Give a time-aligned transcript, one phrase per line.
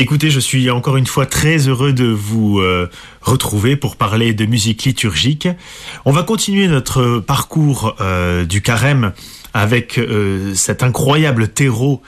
[0.00, 2.88] Écoutez, je suis encore une fois très heureux de vous euh,
[3.20, 5.48] retrouver pour parler de musique liturgique.
[6.04, 9.12] On va continuer notre parcours euh, du carême
[9.54, 12.00] avec euh, cet incroyable terreau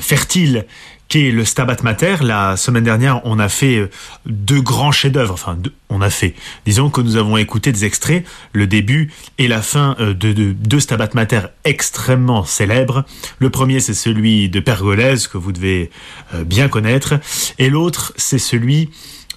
[0.00, 0.66] fertile
[1.10, 2.16] qui est le Stabat Mater.
[2.22, 3.90] La semaine dernière, on a fait euh,
[4.26, 5.34] deux grands chefs-d'œuvre.
[5.34, 5.58] Enfin,
[5.90, 6.34] on a fait.
[6.64, 10.80] Disons que nous avons écouté des extraits, le début et la fin euh, de deux
[10.80, 13.04] Stabat Mater extrêmement célèbres.
[13.40, 15.90] Le premier, c'est celui de Pergolèse, que vous devez
[16.32, 17.14] euh, bien connaître.
[17.58, 18.90] Et l'autre, c'est celui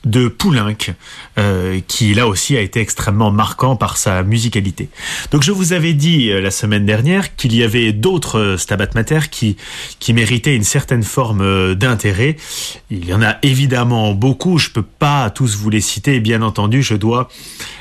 [0.05, 0.75] de Poulenc,
[1.37, 4.89] euh, qui là aussi a été extrêmement marquant par sa musicalité.
[5.31, 8.89] Donc je vous avais dit euh, la semaine dernière qu'il y avait d'autres euh, Stabat
[8.95, 9.55] Mater qui,
[9.99, 12.35] qui méritaient une certaine forme d'intérêt.
[12.91, 16.83] Il y en a évidemment beaucoup, je peux pas tous vous les citer, bien entendu,
[16.83, 17.29] je dois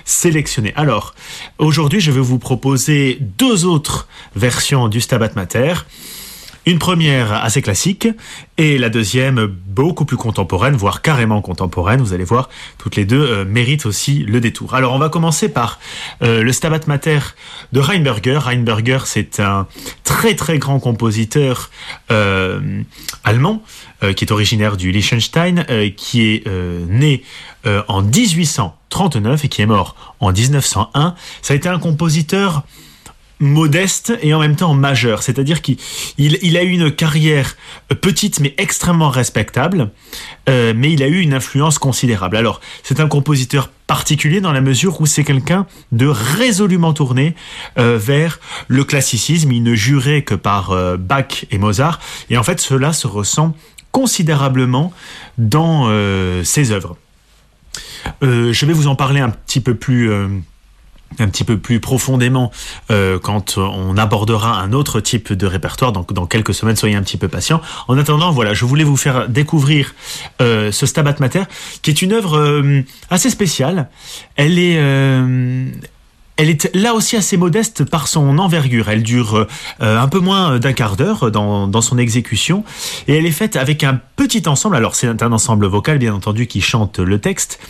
[0.04, 0.72] sélectionner.
[0.76, 1.14] Alors,
[1.58, 5.74] aujourd'hui, je vais vous proposer deux autres versions du Stabat Mater.
[6.64, 8.06] Une première assez classique
[8.56, 12.00] et la deuxième beaucoup plus contemporaine, voire carrément contemporaine.
[12.00, 12.48] Vous allez voir,
[12.78, 14.74] toutes les deux euh, méritent aussi le détour.
[14.74, 15.80] Alors on va commencer par
[16.22, 17.18] euh, le Stabat Mater
[17.72, 18.36] de Reinberger.
[18.36, 19.66] Reinberger, c'est un
[20.04, 21.70] très très grand compositeur
[22.12, 22.82] euh,
[23.24, 23.62] allemand
[24.16, 25.64] qui est originaire du Liechtenstein,
[25.96, 26.44] qui est
[26.88, 27.22] né
[27.64, 31.14] en 1839 et qui est mort en 1901.
[31.40, 32.64] Ça a été un compositeur
[33.42, 35.22] modeste et en même temps majeur.
[35.22, 35.76] C'est-à-dire qu'il
[36.16, 37.56] il, a eu une carrière
[38.00, 39.90] petite mais extrêmement respectable,
[40.48, 42.36] euh, mais il a eu une influence considérable.
[42.36, 47.34] Alors, c'est un compositeur particulier dans la mesure où c'est quelqu'un de résolument tourné
[47.78, 49.50] euh, vers le classicisme.
[49.52, 51.98] Il ne jurait que par euh, Bach et Mozart,
[52.30, 53.54] et en fait cela se ressent
[53.90, 54.94] considérablement
[55.36, 55.90] dans
[56.44, 56.96] ses œuvres.
[58.22, 60.10] je vais vous en parler un petit peu plus
[61.18, 62.50] un petit peu plus profondément
[62.90, 65.92] euh, quand on abordera un autre type de répertoire.
[65.92, 67.60] Donc dans quelques semaines, soyez un petit peu patient.
[67.88, 69.94] En attendant, voilà, je voulais vous faire découvrir
[70.40, 71.44] euh, ce Stabat Mater,
[71.82, 73.88] qui est une œuvre euh, assez spéciale.
[74.36, 74.72] Elle est
[76.38, 78.88] elle est là aussi assez modeste par son envergure.
[78.88, 79.46] Elle dure
[79.80, 82.64] un peu moins d'un quart d'heure dans, dans, son exécution
[83.06, 84.76] et elle est faite avec un petit ensemble.
[84.76, 87.60] Alors c'est un ensemble vocal bien entendu qui chante le texte,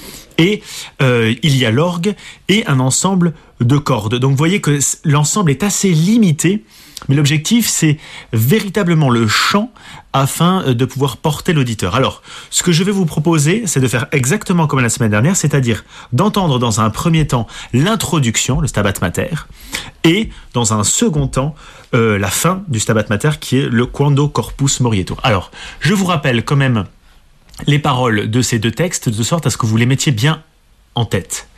[0.42, 0.60] et
[1.00, 2.14] euh, il y a l'orgue
[2.48, 4.16] et un ensemble de cordes.
[4.16, 6.64] Donc vous voyez que l'ensemble est assez limité,
[7.08, 7.97] mais l'objectif c'est
[8.32, 9.72] véritablement le chant
[10.12, 11.94] afin euh, de pouvoir porter l'auditeur.
[11.94, 15.36] Alors, ce que je vais vous proposer, c'est de faire exactement comme la semaine dernière,
[15.36, 19.47] c'est-à-dire d'entendre dans un premier temps l'introduction, le Stabat Mater,
[20.02, 21.54] et dans un second temps
[21.94, 25.19] euh, la fin du Stabat Mater qui est le Quando Corpus Morietur.
[25.22, 26.84] Alors, je vous rappelle quand même
[27.66, 30.42] les paroles de ces deux textes de sorte à ce que vous les mettiez bien
[30.94, 31.48] en tête.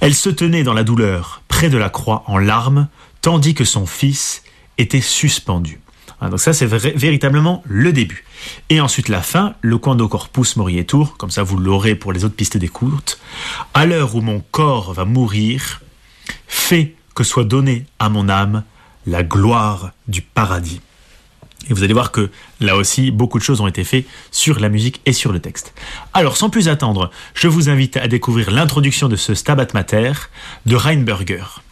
[0.00, 2.88] Elle se tenait dans la douleur, près de la croix, en larmes,
[3.22, 4.42] tandis que son fils
[4.78, 5.80] était suspendu.
[6.22, 8.24] Donc ça, c'est véritablement le début.
[8.70, 12.36] Et ensuite la fin, le quando corpus morietur, comme ça vous l'aurez pour les autres
[12.36, 13.18] pistes d'écoute.
[13.74, 15.82] À l'heure où mon corps va mourir,
[16.46, 18.64] fais que soit donnée à mon âme
[19.06, 20.80] la gloire du paradis.
[21.68, 24.68] Et vous allez voir que là aussi, beaucoup de choses ont été faites sur la
[24.68, 25.74] musique et sur le texte.
[26.14, 30.12] Alors, sans plus attendre, je vous invite à découvrir l'introduction de ce Stabat Mater
[30.66, 31.65] de Reinberger.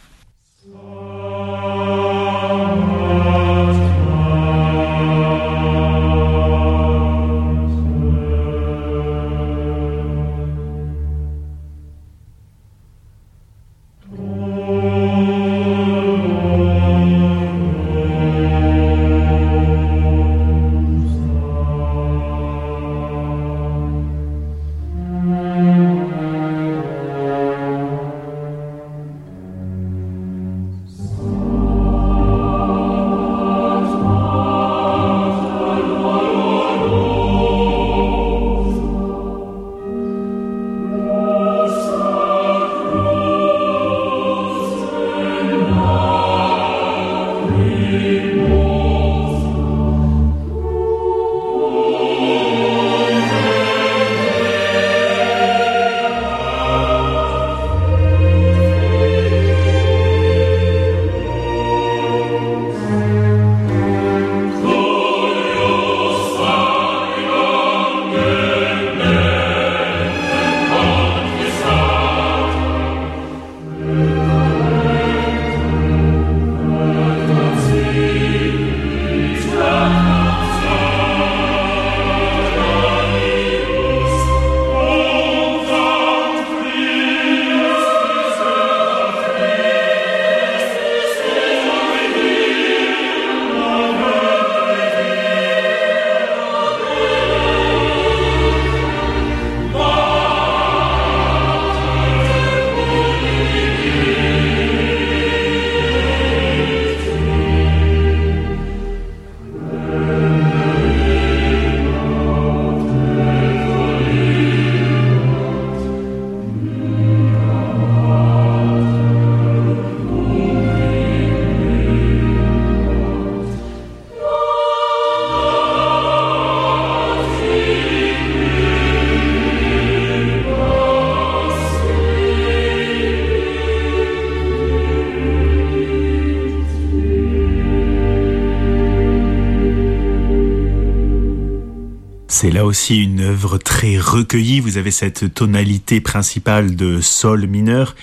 [142.45, 144.59] C'est là aussi une œuvre très recueillie.
[144.59, 147.95] Vous avez cette tonalité principale de sol mineur,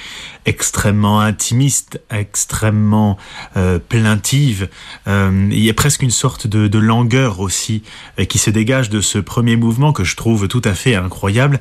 [0.46, 3.18] extrêmement intimiste, extrêmement
[3.56, 4.68] euh, plaintive.
[5.06, 7.84] Euh, il y a presque une sorte de, de langueur aussi
[8.18, 11.60] euh, qui se dégage de ce premier mouvement que je trouve tout à fait incroyable.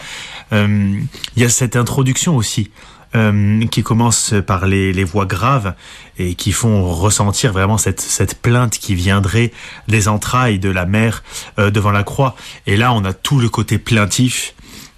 [0.52, 1.00] Euh,
[1.36, 2.72] il y a cette introduction aussi
[3.16, 5.74] euh, qui commence par les, les, voix graves
[6.18, 9.52] et qui font ressentir vraiment cette, cette plainte qui viendrait
[9.90, 11.22] des entrailles de la mère
[11.60, 12.36] euh, devant la croix.
[12.68, 14.54] Et là, on a tout le côté plaintif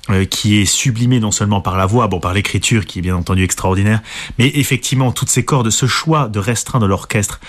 [0.09, 3.15] euh, qui est sublimé non seulement par la voix, bon par l'écriture qui est bien
[3.15, 4.01] entendu extraordinaire,
[4.37, 7.39] mais effectivement toutes ces cordes, ce choix de restreindre l'orchestre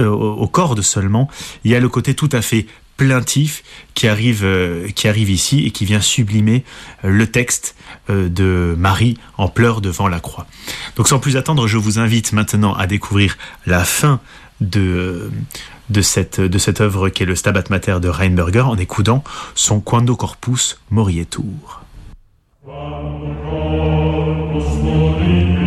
[0.00, 1.28] aux cordes seulement,
[1.62, 2.66] il y a le côté tout à fait
[3.00, 3.62] plaintif
[3.94, 6.64] qui arrive, euh, qui arrive ici et qui vient sublimer
[7.02, 7.74] euh, le texte
[8.10, 10.46] euh, de Marie en pleurs devant la croix.
[10.96, 14.20] Donc sans plus attendre, je vous invite maintenant à découvrir la fin
[14.60, 15.30] de,
[15.88, 19.24] de, cette, de cette œuvre qui est le Stabat Mater de Reinberger en écoutant
[19.54, 21.80] son Quando Corpus Morietur.
[25.22, 25.60] Et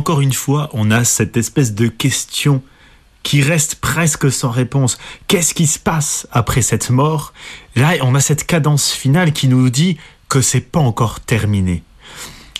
[0.00, 2.62] encore une fois, on a cette espèce de question
[3.22, 4.96] qui reste presque sans réponse.
[5.26, 7.34] Qu'est-ce qui se passe après cette mort?
[7.76, 9.98] Là, on a cette cadence finale qui nous dit
[10.30, 11.82] que c'est pas encore terminé.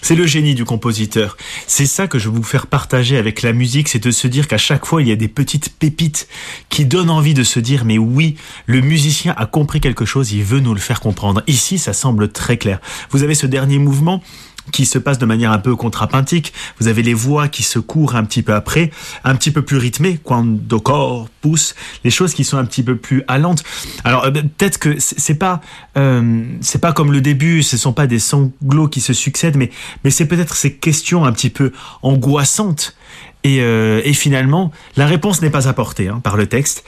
[0.03, 1.39] C'est le génie du compositeur.
[1.67, 4.47] C'est ça que je veux vous faire partager avec la musique, c'est de se dire
[4.47, 6.29] qu'à chaque fois, il y a des petites pépites
[6.69, 10.45] qui donnent envie de se dire, mais oui, le musicien a compris quelque chose, il
[10.45, 11.43] veut nous le faire comprendre.
[11.47, 12.81] Ici, ça semble très clair.
[13.11, 14.23] Vous avez ce dernier mouvement?
[14.71, 16.53] Qui se passe de manière un peu contrapuntique.
[16.79, 18.91] Vous avez les voix qui se courent un petit peu après,
[19.25, 21.75] un petit peu plus rythmées, quando corps pousse,
[22.05, 23.63] les choses qui sont un petit peu plus allantes.
[24.05, 25.61] Alors euh, peut-être que c'est pas
[25.97, 29.71] euh, c'est pas comme le début, ce sont pas des sanglots qui se succèdent, mais
[30.05, 31.73] mais c'est peut-être ces questions un petit peu
[32.03, 32.97] angoissantes.
[33.43, 36.85] Et, euh, et finalement, la réponse n'est pas apportée hein, par le texte,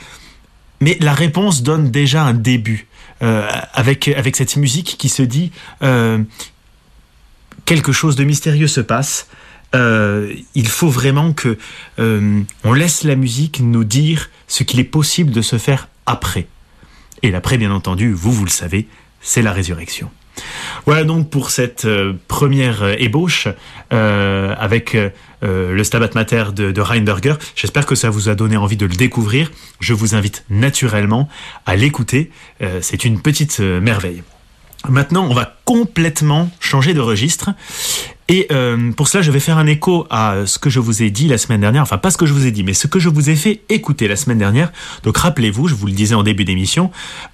[0.80, 2.86] mais la réponse donne déjà un début.
[3.74, 5.52] Avec avec cette musique qui se dit
[7.64, 9.28] quelque chose de mystérieux se passe.
[9.74, 11.56] Euh, il faut vraiment que
[11.98, 16.46] euh, on laisse la musique nous dire ce qu'il est possible de se faire après.
[17.22, 18.86] Et l'après, bien entendu, vous, vous le savez,
[19.20, 20.10] c'est la résurrection.
[20.86, 23.48] Voilà donc pour cette euh, première ébauche
[23.90, 24.96] avec
[25.42, 27.34] le Stabat Mater de, de Reinberger.
[27.54, 29.50] J'espère que ça vous a donné envie de le découvrir.
[29.80, 31.28] Je vous invite naturellement
[31.66, 32.30] à l'écouter.
[32.80, 34.22] C'est une petite merveille.
[34.88, 37.50] Maintenant, on va complètement changer de registre
[38.32, 41.10] Et euh, pour cela, je vais faire un écho à ce que je vous ai
[41.10, 42.98] dit la semaine dernière, enfin pas ce que je vous ai dit, mais ce que
[42.98, 44.72] je vous ai fait écouter la semaine dernière.
[45.02, 46.90] Donc rappelez-vous, je vous le disais en début d'émission,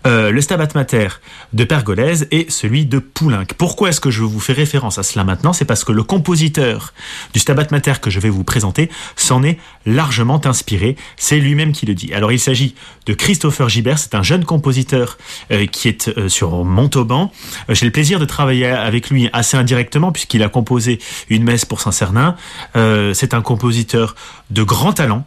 [0.09, 1.07] euh, le Stabat Mater
[1.53, 3.45] de Pergolèse et celui de Poulenc.
[3.59, 5.53] Pourquoi est-ce que je vous fais référence à cela maintenant?
[5.53, 6.93] C'est parce que le compositeur
[7.33, 10.97] du Stabat Mater que je vais vous présenter s'en est largement inspiré.
[11.17, 12.13] C'est lui-même qui le dit.
[12.13, 12.75] Alors il s'agit
[13.07, 15.17] de Christopher Gibert, c'est un jeune compositeur
[15.53, 17.31] euh, qui est sur Montauban.
[17.69, 20.88] J'ai le plaisir de travailler avec lui assez indirectement puisqu'il a composé
[21.29, 22.37] une messe pour Saint-Cernin.
[22.75, 24.15] c'est un compositeur
[24.51, 25.27] de grand talent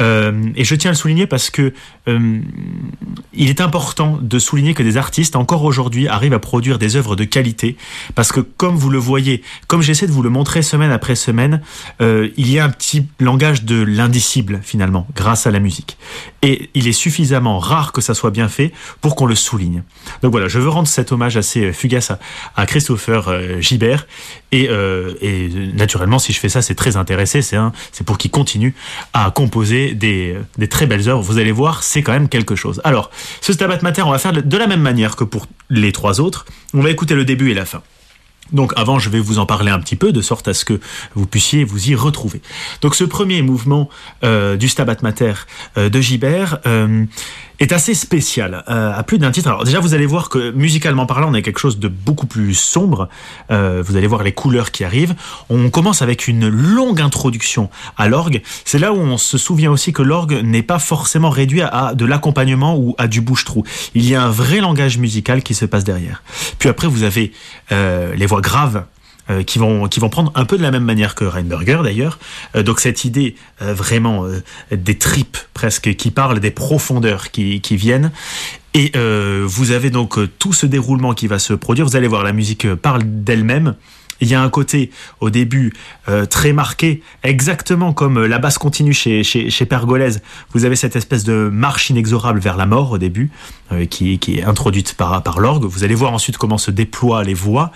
[0.00, 1.72] et je tiens à le souligner parce que
[2.06, 7.16] il est important de souligner que des artistes encore aujourd'hui arrivent à produire des œuvres
[7.16, 7.76] de qualité
[8.14, 11.62] parce que comme vous le voyez, comme j'essaie de vous le montrer semaine après semaine,
[12.00, 15.96] il y a un petit langage de l'indicible finalement grâce à la musique.
[16.42, 19.84] Et il est suffisamment rare que ça soit bien fait pour qu'on le souligne.
[20.22, 22.12] Donc voilà, je veux rendre cet hommage assez euh, fugace
[22.56, 24.06] à, Christopher euh, Gibert.
[24.52, 27.42] Euh, et, naturellement, si je fais ça, c'est très intéressé.
[27.42, 28.74] C'est pour qu'il continue
[29.12, 31.22] à composer des, des très belles œuvres.
[31.22, 32.80] Vous allez voir, c'est quand même quelque chose.
[32.84, 36.20] Alors, ce Stabat Mater, on va faire de la même manière que pour les trois
[36.20, 36.44] autres.
[36.74, 37.82] On va écouter le début et la fin.
[38.50, 40.80] Donc avant, je vais vous en parler un petit peu, de sorte à ce que
[41.14, 42.42] vous puissiez vous y retrouver.
[42.80, 43.88] Donc ce premier mouvement
[44.24, 45.34] euh, du Stabat Mater
[45.78, 47.04] euh, de Gibert euh,
[47.62, 49.48] est assez spécial, euh, à plus d'un titre.
[49.48, 52.54] Alors déjà, vous allez voir que musicalement parlant, on a quelque chose de beaucoup plus
[52.54, 53.08] sombre.
[53.50, 55.14] Euh, vous allez voir les couleurs qui arrivent.
[55.48, 58.42] On commence avec une longue introduction à l'orgue.
[58.64, 62.04] C'est là où on se souvient aussi que l'orgue n'est pas forcément réduit à, de
[62.04, 63.64] l'accompagnement ou à du bouche-trou.
[63.94, 66.22] Il y a un vrai langage musical qui se passe derrière.
[66.58, 67.32] Puis après, vous avez
[67.70, 68.84] euh, les voix graves
[69.32, 72.18] euh, qui vont qui vont prendre un peu de la même manière que Reinberger d'ailleurs.
[72.56, 74.26] Euh, donc cette idée euh, vraiment
[74.70, 78.10] des tripes presque qui parlent des profondeurs qui, qui viennent.
[78.74, 78.92] Et
[79.44, 81.84] vous avez donc tout ce déroulement qui va se produire.
[81.84, 83.74] Vous allez voir, la musique parle d'elle-même.
[84.22, 85.72] Il y a un côté au début
[86.08, 90.22] euh, très marqué, exactement comme euh, la basse continue chez, Pergolèse.
[90.54, 93.32] Vous avez cette espèce de marche inexorable vers la mort au début,
[93.72, 95.64] euh, qui, est introduite par, l'orgue.
[95.64, 97.72] Vous allez voir ensuite comment se déploient les voix.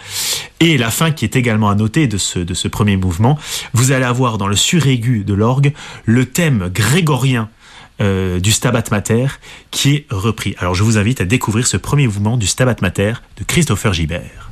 [0.60, 3.36] Et la fin qui est également à noter de ce, de ce premier mouvement.
[3.72, 5.72] Vous allez avoir dans le suraigu de l'orgue
[6.04, 7.50] le thème grégorien
[7.98, 9.26] du Stabat Mater
[9.70, 10.54] qui est repris.
[10.58, 14.45] Alors je vous invite à découvrir ce premier mouvement du Stabat Mater de Christopher Gibert.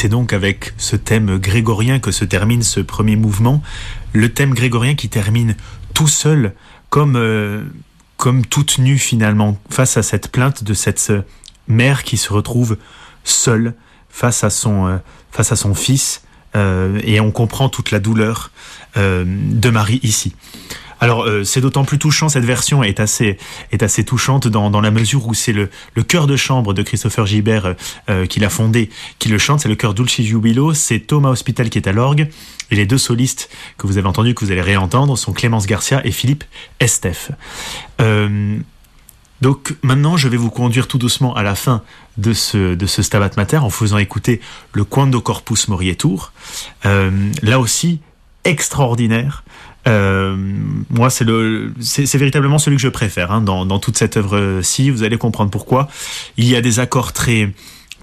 [0.00, 3.62] C'est donc avec ce thème grégorien que se termine ce premier mouvement,
[4.14, 5.56] le thème grégorien qui termine
[5.92, 6.54] tout seul,
[6.88, 7.64] comme, euh,
[8.16, 11.12] comme toute nue finalement, face à cette plainte de cette
[11.68, 12.78] mère qui se retrouve
[13.24, 13.74] seule
[14.08, 16.22] face à son, euh, fils,
[16.56, 18.52] euh, et on comprend toute la douleur
[18.96, 20.34] de Marie ici.
[21.00, 23.36] Alors euh, c'est d'autant plus touchant, cette version est assez,
[24.04, 27.74] touchante dans, la mesure où c'est le, le de chambre de Christopher Gibert euh,
[28.10, 31.70] euh, qui l'a fondé, qui le chante, c'est le chœur Dulce Jubilo, c'est Thomas Hospital
[31.70, 32.28] qui est à l'orgue,
[32.70, 36.04] et les deux solistes que vous avez entendus, que vous allez réentendre, sont Clémence Garcia
[36.04, 36.44] et Philippe
[36.80, 37.30] Estef.
[39.40, 41.82] donc maintenant, je vais vous conduire tout doucement à la fin
[42.18, 44.40] de ce, de Stabat Mater en faisant écouter
[44.74, 46.32] le Quando Corpus Morietour.
[46.84, 48.00] là aussi,
[48.44, 49.44] extraordinaire.
[49.90, 50.36] Euh,
[50.88, 54.90] moi, c'est le, c'est véritablement celui que je préfère hein, dans, toute cette œuvre-ci.
[54.90, 55.88] Vous allez comprendre pourquoi.
[56.36, 57.52] Il y a des accords très,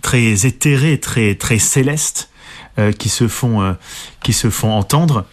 [0.02, 2.30] très éthérés, très, très célestes
[2.78, 3.74] euh, qui se font, euh,
[4.22, 5.26] qui se font entendre.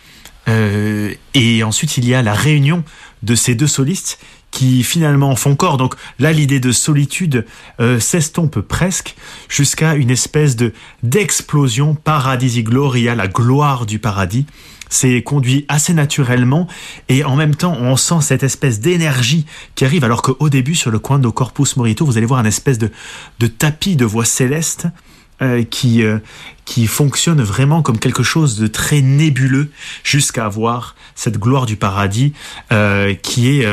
[0.47, 2.85] Et ensuite, il y a la réunion
[3.23, 4.19] de ces deux solistes
[4.51, 5.79] qui finalement font corps.
[5.79, 7.47] Donc là, l'idée de solitude
[7.99, 9.17] s'estompe presque
[9.49, 14.45] jusqu'à une espèce de d'explosion paradisi gloria, la gloire du paradis
[14.95, 16.69] c'est conduit assez naturellement
[17.09, 20.93] et en même temps on sent cette espèce d'énergie qui arrive alors qu'au début sur
[20.93, 22.91] le coin de Corpus Morito vous allez voir un espèce de,
[23.47, 24.87] tapis de voix céleste
[25.43, 26.19] euh, qui, euh,
[26.65, 29.73] qui fonctionne vraiment comme quelque chose de très nébuleux
[30.05, 32.33] jusqu'à avoir cette gloire du paradis
[32.73, 33.67] euh, qui est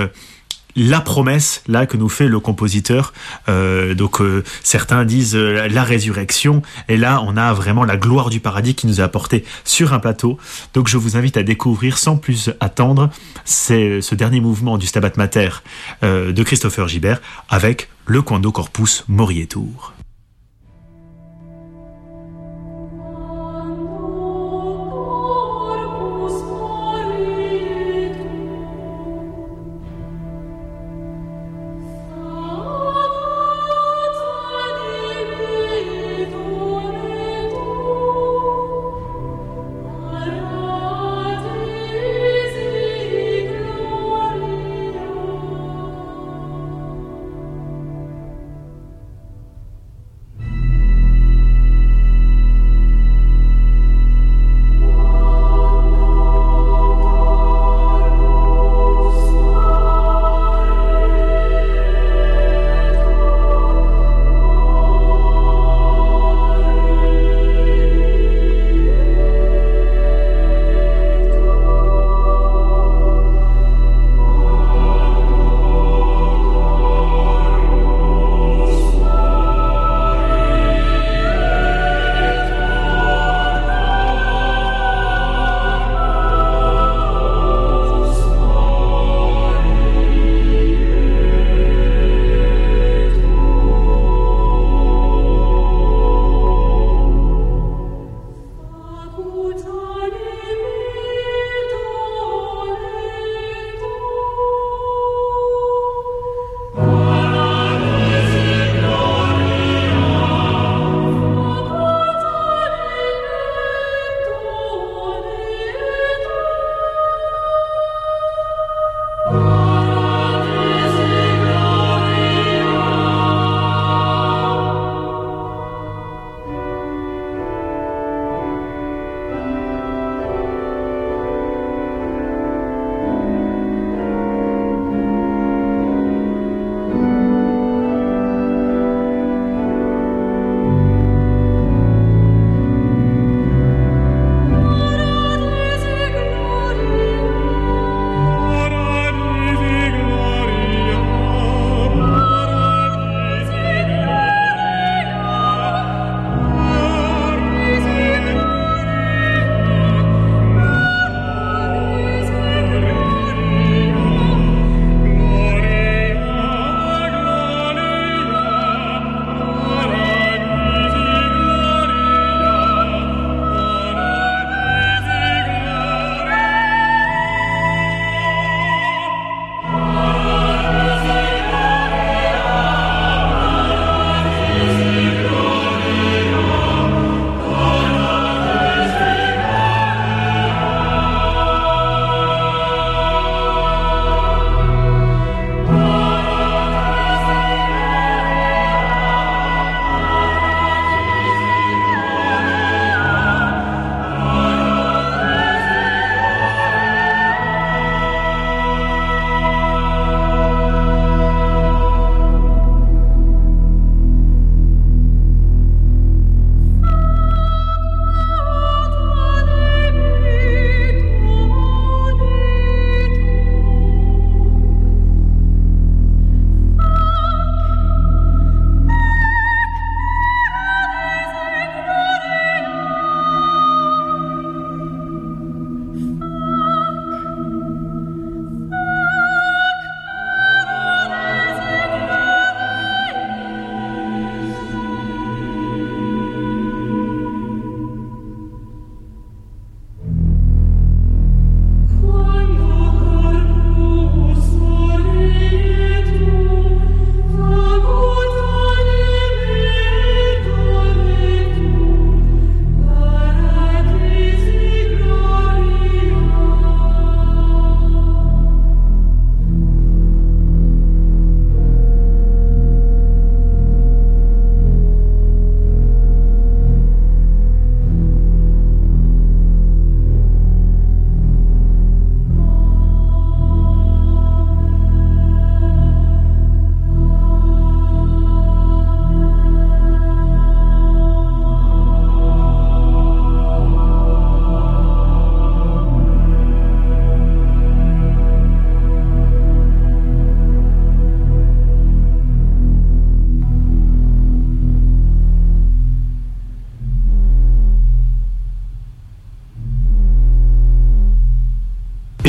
[0.75, 3.13] la promesse là que nous fait le compositeur.
[3.49, 8.29] Euh, donc euh, certains disent euh, la résurrection et là on a vraiment la gloire
[8.29, 10.37] du paradis qui nous est apportée sur un plateau.
[10.73, 13.09] Donc je vous invite à découvrir sans plus attendre
[13.45, 15.49] ce dernier mouvement du Stabat Mater
[16.01, 19.93] de Christopher Gibert avec le Quando Corpus Morietur.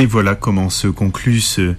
[0.03, 1.77] Et voilà comment se conclut ce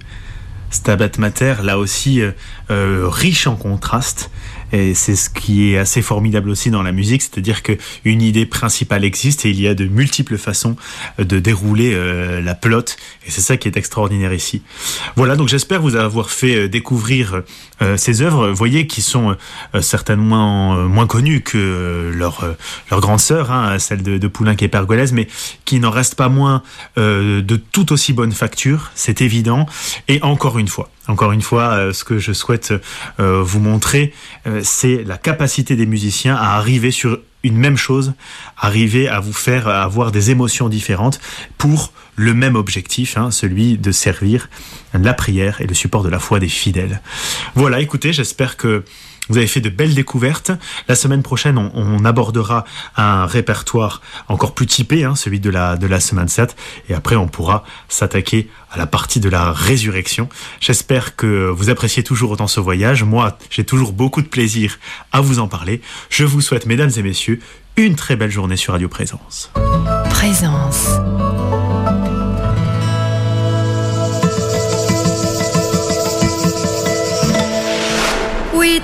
[0.70, 2.30] Stabat Mater, là aussi euh,
[2.70, 4.30] euh, riche en contrastes.
[4.74, 9.04] Et c'est ce qui est assez formidable aussi dans la musique, c'est-à-dire qu'une idée principale
[9.04, 10.74] existe et il y a de multiples façons
[11.18, 12.96] de dérouler euh, la pelote.
[13.24, 14.62] Et c'est ça qui est extraordinaire ici.
[15.14, 17.42] Voilà, donc j'espère vous avoir fait découvrir
[17.96, 19.36] ces œuvres, voyez, qui sont
[19.80, 22.44] certainement moins connues que leur,
[22.90, 25.28] grande sœur, hein, celle de, de Poulenc et Pergolèse, mais
[25.64, 26.62] qui n'en restent pas moins
[26.96, 29.66] de tout aussi bonne facture, c'est évident.
[30.08, 32.72] Et encore une fois, encore une fois, euh, ce que je souhaite
[33.20, 34.12] euh, vous montrer,
[34.46, 38.14] euh, c'est la capacité des musiciens à arriver sur une même chose,
[38.56, 41.20] arriver à vous faire avoir des émotions différentes
[41.58, 44.48] pour le même objectif, hein, celui de servir
[44.94, 47.02] la prière et le support de la foi des fidèles.
[47.54, 48.82] Voilà, écoutez, j'espère que
[49.28, 50.50] vous avez fait de belles découvertes.
[50.88, 52.64] La semaine prochaine, on, abordera
[52.96, 56.54] un répertoire encore plus typé, hein, celui de la, de la semaine 7.
[56.88, 60.28] Et après, on pourra s'attaquer à la partie de la résurrection.
[60.60, 63.02] J'espère que vous appréciez toujours autant ce voyage.
[63.04, 64.78] Moi, j'ai toujours beaucoup de plaisir
[65.12, 65.80] à vous en parler.
[66.10, 67.40] Je vous souhaite, mesdames et messieurs,
[67.76, 69.50] une très belle journée sur Radio Présence.
[70.10, 70.88] Présence.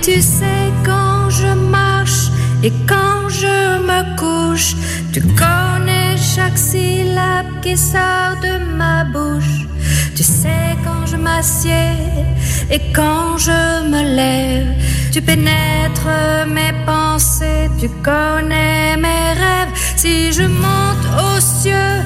[0.03, 2.31] Tu sais, quand je marche
[2.63, 4.75] et quand je me couche,
[5.13, 9.67] tu connais chaque syllabe qui sort de ma bouche.
[10.17, 11.97] Tu sais quand je m'assieds
[12.71, 14.69] et quand je me lève,
[15.13, 19.75] tu pénètres mes pensées, tu connais mes rêves.
[19.97, 22.01] Si je monte aux cieux,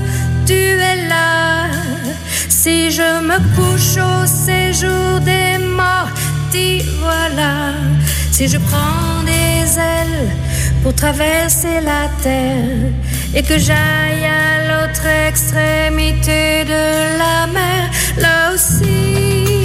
[0.46, 1.68] tu es là.
[2.48, 6.10] Si je me couche au séjour des morts,
[7.00, 7.74] voilà.
[8.30, 10.28] Si je prends des ailes
[10.82, 12.90] pour traverser la terre
[13.34, 19.63] et que j'aille à l'autre extrémité de la mer, là aussi,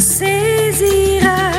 [0.00, 1.50] saisira.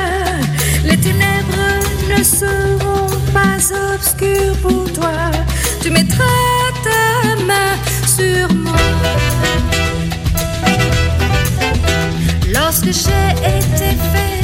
[0.84, 3.58] Les ténèbres ne seront pas
[3.94, 5.30] obscures pour toi.
[5.80, 6.24] Tu mettras
[6.82, 7.76] ta main
[8.06, 8.76] sur moi.
[12.52, 14.41] Lorsque j'ai été fait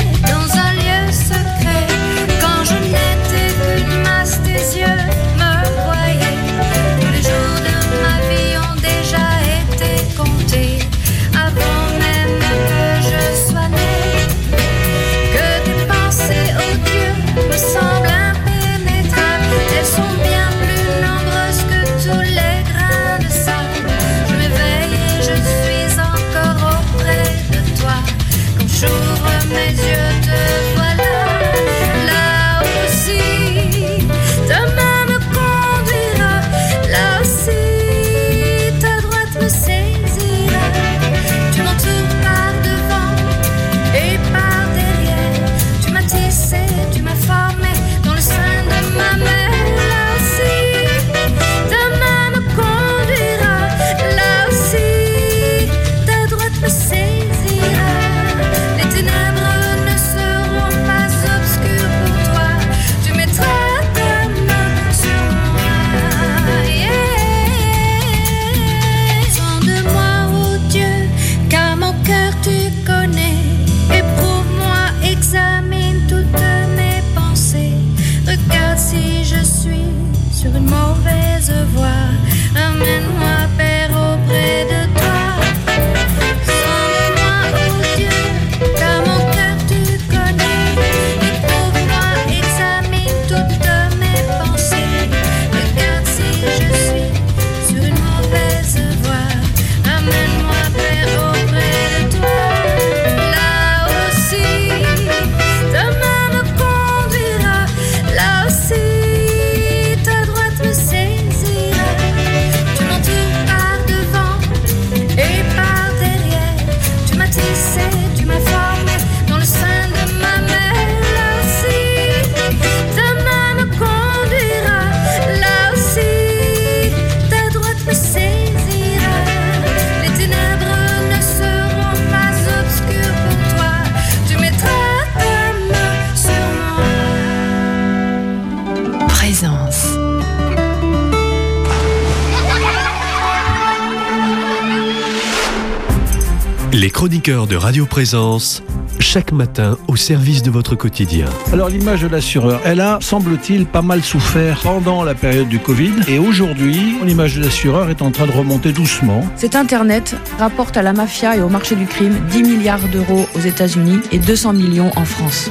[147.29, 148.63] De Radio Présence,
[149.01, 151.27] chaque matin au service de votre quotidien.
[151.53, 155.93] Alors l'image de l'assureur, elle a, semble-t-il, pas mal souffert pendant la période du Covid.
[156.09, 159.23] Et aujourd'hui, l'image de l'assureur est en train de remonter doucement.
[159.37, 163.41] Cet Internet rapporte à la mafia et au marché du crime 10 milliards d'euros aux
[163.41, 165.51] États-Unis et 200 millions en France.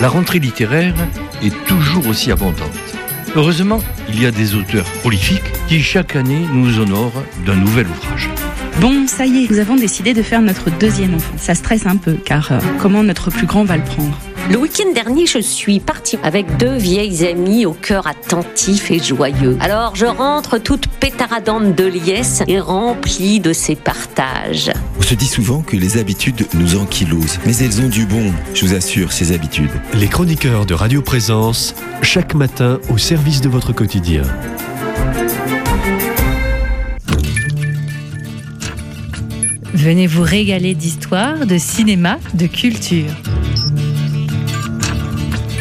[0.00, 0.96] La rentrée littéraire
[1.40, 2.76] est toujours aussi abondante.
[3.36, 8.28] Heureusement, il y a des auteurs prolifiques qui chaque année nous honorent d'un nouvel ouvrage.
[8.80, 11.34] Bon, ça y est, nous avons décidé de faire notre deuxième enfant.
[11.36, 14.18] Ça stresse un peu, car euh, comment notre plus grand va le prendre
[14.50, 19.56] le week-end dernier, je suis partie avec deux vieilles amies au cœur attentif et joyeux.
[19.60, 24.72] Alors je rentre toute pétaradante de liesse et remplie de ces partages.
[24.98, 28.66] On se dit souvent que les habitudes nous ankylosent, mais elles ont du bon, je
[28.66, 29.70] vous assure, ces habitudes.
[29.94, 34.22] Les chroniqueurs de Radio Présence, chaque matin au service de votre quotidien.
[39.74, 43.10] Venez vous régaler d'histoire, de cinéma, de culture.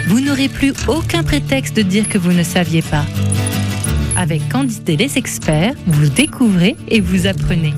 [0.08, 3.06] Vous n'aurez plus aucun prétexte de dire que vous ne saviez pas.
[4.18, 7.74] Avec Candide et les experts, vous découvrez et vous apprenez.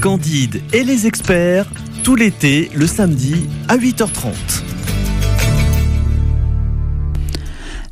[0.00, 1.66] Candide et les experts,
[2.04, 4.62] tout l'été, le samedi à 8h30.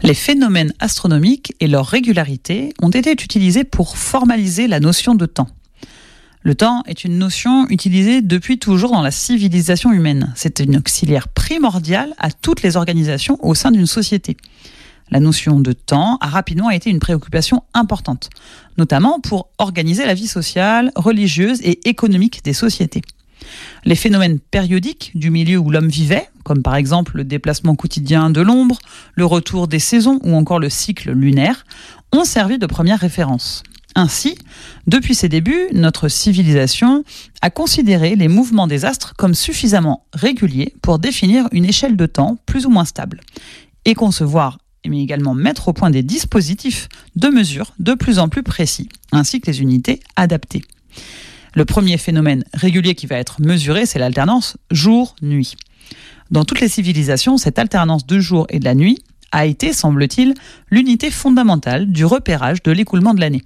[0.04, 5.48] Les phénomènes astronomiques et leur régularité ont été utilisés pour formaliser la notion de temps.
[6.44, 10.32] Le temps est une notion utilisée depuis toujours dans la civilisation humaine.
[10.34, 14.36] C'est une auxiliaire primordiale à toutes les organisations au sein d'une société.
[15.12, 18.28] La notion de temps a rapidement été une préoccupation importante,
[18.76, 23.02] notamment pour organiser la vie sociale, religieuse et économique des sociétés.
[23.84, 28.40] Les phénomènes périodiques du milieu où l'homme vivait, comme par exemple le déplacement quotidien de
[28.40, 28.78] l'ombre,
[29.14, 31.66] le retour des saisons ou encore le cycle lunaire,
[32.12, 33.62] ont servi de première référence.
[33.94, 34.36] Ainsi,
[34.86, 37.04] depuis ses débuts, notre civilisation
[37.42, 42.38] a considéré les mouvements des astres comme suffisamment réguliers pour définir une échelle de temps
[42.46, 43.20] plus ou moins stable
[43.84, 48.42] et concevoir mais également mettre au point des dispositifs de mesure de plus en plus
[48.42, 50.62] précis, ainsi que les unités adaptées.
[51.54, 55.54] Le premier phénomène régulier qui va être mesuré, c'est l'alternance jour-nuit.
[56.30, 58.98] Dans toutes les civilisations, cette alternance de jour et de la nuit
[59.32, 60.34] a été, semble-t-il,
[60.70, 63.42] l'unité fondamentale du repérage de l'écoulement de l'année.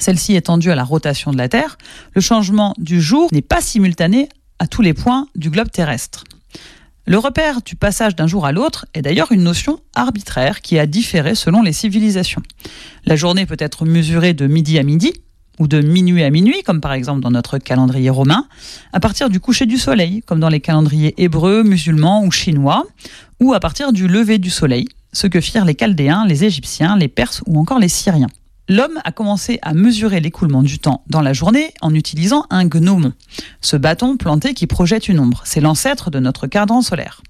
[0.00, 1.78] Celle-ci étant due à la rotation de la Terre,
[2.14, 6.24] le changement du jour n'est pas simultané à tous les points du globe terrestre.
[7.06, 10.86] Le repère du passage d'un jour à l'autre est d'ailleurs une notion arbitraire qui a
[10.86, 12.42] différé selon les civilisations.
[13.06, 15.14] La journée peut être mesurée de midi à midi,
[15.58, 18.46] ou de minuit à minuit, comme par exemple dans notre calendrier romain,
[18.92, 22.86] à partir du coucher du soleil, comme dans les calendriers hébreux, musulmans ou chinois,
[23.40, 27.08] ou à partir du lever du soleil, ce que firent les Chaldéens, les Égyptiens, les
[27.08, 28.28] Perses ou encore les Syriens
[28.68, 33.12] l'homme a commencé à mesurer l'écoulement du temps dans la journée en utilisant un gnomon,
[33.60, 35.42] ce bâton planté qui projette une ombre.
[35.44, 37.22] C'est l'ancêtre de notre cadran solaire.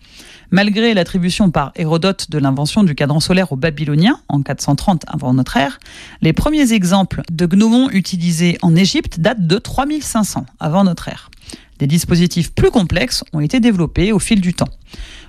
[0.50, 5.58] Malgré l'attribution par Hérodote de l'invention du cadran solaire aux Babyloniens en 430 avant notre
[5.58, 5.78] ère,
[6.22, 11.30] les premiers exemples de gnomons utilisés en Égypte datent de 3500 avant notre ère.
[11.78, 14.68] Des dispositifs plus complexes ont été développés au fil du temps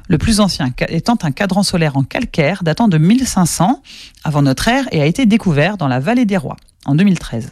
[0.09, 3.81] le plus ancien étant un cadran solaire en calcaire datant de 1500
[4.23, 7.51] avant notre ère et a été découvert dans la vallée des rois en 2013.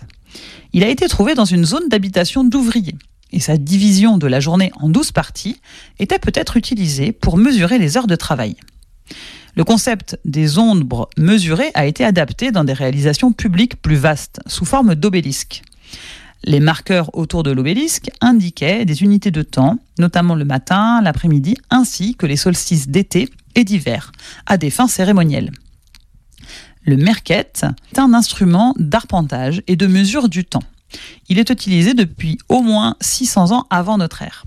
[0.73, 2.95] Il a été trouvé dans une zone d'habitation d'ouvriers
[3.31, 5.61] et sa division de la journée en 12 parties
[5.99, 8.55] était peut-être utilisée pour mesurer les heures de travail.
[9.55, 14.65] Le concept des ombres mesurées a été adapté dans des réalisations publiques plus vastes, sous
[14.65, 15.61] forme d'obélisques.
[16.43, 22.15] Les marqueurs autour de l'obélisque indiquaient des unités de temps, notamment le matin, l'après-midi, ainsi
[22.15, 24.11] que les solstices d'été et d'hiver,
[24.45, 25.51] à des fins cérémonielles.
[26.83, 30.63] Le merket est un instrument d'arpentage et de mesure du temps.
[31.27, 34.45] Il est utilisé depuis au moins 600 ans avant notre ère.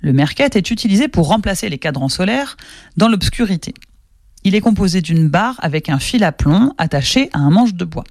[0.00, 2.56] Le merket est utilisé pour remplacer les cadrans solaires
[2.96, 3.74] dans l'obscurité.
[4.44, 7.84] Il est composé d'une barre avec un fil à plomb attaché à un manche de
[7.84, 8.04] bois.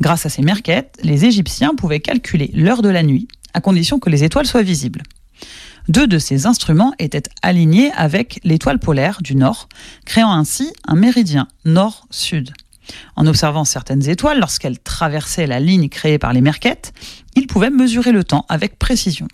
[0.00, 4.10] Grâce à ces merquettes, les Égyptiens pouvaient calculer l'heure de la nuit, à condition que
[4.10, 5.02] les étoiles soient visibles.
[5.88, 9.68] Deux de ces instruments étaient alignés avec l'étoile polaire du Nord,
[10.04, 12.52] créant ainsi un méridien nord-sud.
[13.16, 16.92] En observant certaines étoiles, lorsqu'elles traversaient la ligne créée par les merquettes,
[17.34, 19.28] ils pouvaient mesurer le temps avec précision.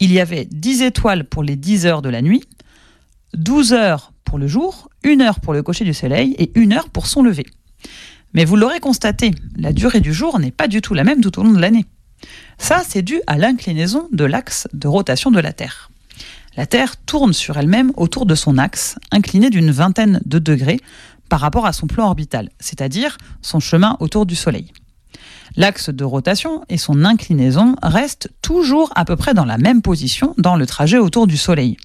[0.00, 2.44] Il y avait 10 étoiles pour les 10 heures de la nuit,
[3.34, 6.88] 12 heures pour le jour, 1 heure pour le cocher du soleil et 1 heure
[6.88, 7.46] pour son lever.
[8.32, 11.38] Mais vous l'aurez constaté, la durée du jour n'est pas du tout la même tout
[11.38, 11.86] au long de l'année.
[12.58, 15.90] Ça, c'est dû à l'inclinaison de l'axe de rotation de la Terre.
[16.56, 20.80] La Terre tourne sur elle-même autour de son axe, incliné d'une vingtaine de degrés
[21.28, 24.72] par rapport à son plan orbital, c'est-à-dire son chemin autour du Soleil.
[25.56, 30.34] L'axe de rotation et son inclinaison restent toujours à peu près dans la même position
[30.38, 31.76] dans le trajet autour du Soleil.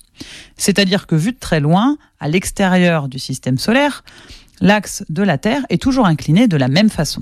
[0.58, 4.04] C'est-à-dire que vu de très loin, à l'extérieur du système solaire,
[4.62, 7.22] l'axe de la Terre est toujours incliné de la même façon.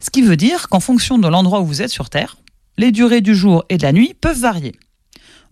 [0.00, 2.36] Ce qui veut dire qu'en fonction de l'endroit où vous êtes sur Terre,
[2.78, 4.74] les durées du jour et de la nuit peuvent varier.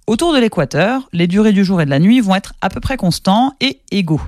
[0.07, 2.81] Autour de l'équateur, les durées du jour et de la nuit vont être à peu
[2.81, 4.21] près constants et égaux.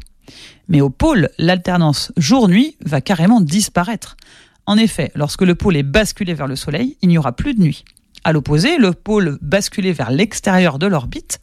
[0.69, 4.17] Mais au pôle, l'alternance jour-nuit va carrément disparaître.
[4.65, 7.61] En effet, lorsque le pôle est basculé vers le Soleil, il n'y aura plus de
[7.61, 7.85] nuit.
[8.25, 11.39] À l'opposé, le pôle basculé vers l'extérieur de l'orbite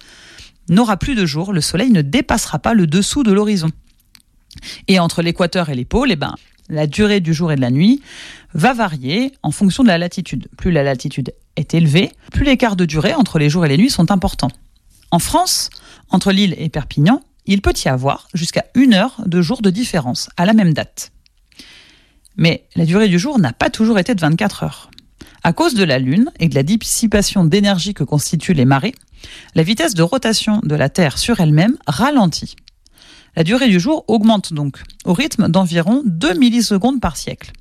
[0.70, 3.70] n'aura plus de jour, le Soleil ne dépassera pas le dessous de l'horizon.
[4.88, 6.36] Et entre l'équateur et les pôles, eh ben,
[6.70, 8.02] la durée du jour et de la nuit
[8.54, 10.48] va varier en fonction de la latitude.
[10.58, 13.90] Plus la latitude est élevée, plus l'écart de durée entre les jours et les nuits
[13.90, 14.52] sont importants.
[15.12, 15.70] En France,
[16.10, 20.30] entre Lille et Perpignan, il peut y avoir jusqu'à une heure de jour de différence
[20.38, 21.12] à la même date.
[22.38, 24.90] Mais la durée du jour n'a pas toujours été de 24 heures.
[25.44, 28.96] À cause de la Lune et de la dissipation d'énergie que constituent les marées,
[29.56, 32.56] la vitesse de rotation de la Terre sur elle-même ralentit.
[33.36, 37.52] La durée du jour augmente donc au rythme d'environ 2 millisecondes par siècle.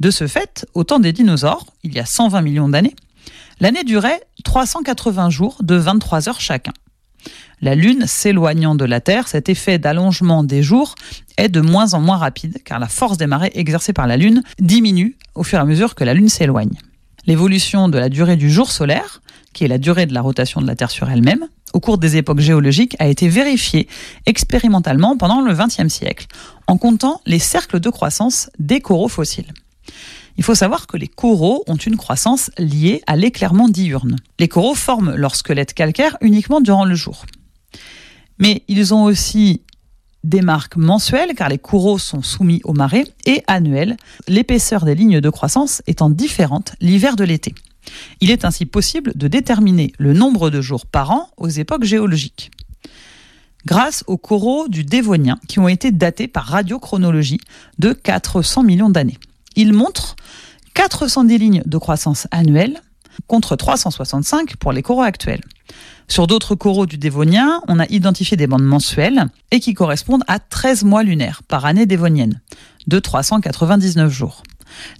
[0.00, 2.94] De ce fait, au temps des dinosaures, il y a 120 millions d'années,
[3.60, 6.72] l'année durait 380 jours de 23 heures chacun.
[7.62, 10.94] La Lune s'éloignant de la Terre, cet effet d'allongement des jours
[11.38, 14.42] est de moins en moins rapide car la force des marées exercée par la Lune
[14.58, 16.78] diminue au fur et à mesure que la Lune s'éloigne.
[17.26, 20.66] L'évolution de la durée du jour solaire, qui est la durée de la rotation de
[20.66, 23.88] la Terre sur elle-même, au cours des époques géologiques, a été vérifiée
[24.24, 26.26] expérimentalement pendant le XXe siècle,
[26.66, 29.52] en comptant les cercles de croissance des coraux fossiles.
[30.38, 34.16] Il faut savoir que les coraux ont une croissance liée à l'éclairement diurne.
[34.38, 37.24] Les coraux forment leur squelette calcaire uniquement durant le jour.
[38.38, 39.62] Mais ils ont aussi
[40.24, 43.96] des marques mensuelles car les coraux sont soumis aux marées et annuelles,
[44.28, 47.54] l'épaisseur des lignes de croissance étant différente l'hiver de l'été.
[48.20, 52.50] Il est ainsi possible de déterminer le nombre de jours par an aux époques géologiques.
[53.64, 57.40] Grâce aux coraux du Dévonien qui ont été datés par radiochronologie
[57.78, 59.18] de 400 millions d'années.
[59.56, 60.14] Ils montrent
[60.74, 62.80] 410 lignes de croissance annuelle
[63.26, 65.40] contre 365 pour les coraux actuels.
[66.08, 70.38] Sur d'autres coraux du Dévonien, on a identifié des bandes mensuelles et qui correspondent à
[70.38, 72.40] 13 mois lunaires par année dévonienne,
[72.86, 74.42] de 399 jours.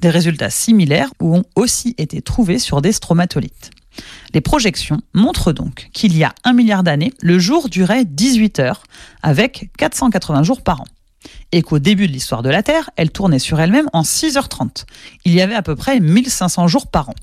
[0.01, 3.70] Des résultats similaires ont aussi été trouvés sur des stromatolites.
[4.35, 8.83] Les projections montrent donc qu'il y a un milliard d'années, le jour durait 18 heures,
[9.22, 10.87] avec 480 jours par an.
[11.53, 14.85] Et qu'au début de l'histoire de la Terre, elle tournait sur elle-même en 6h30.
[15.24, 17.14] Il y avait à peu près 1500 jours par an.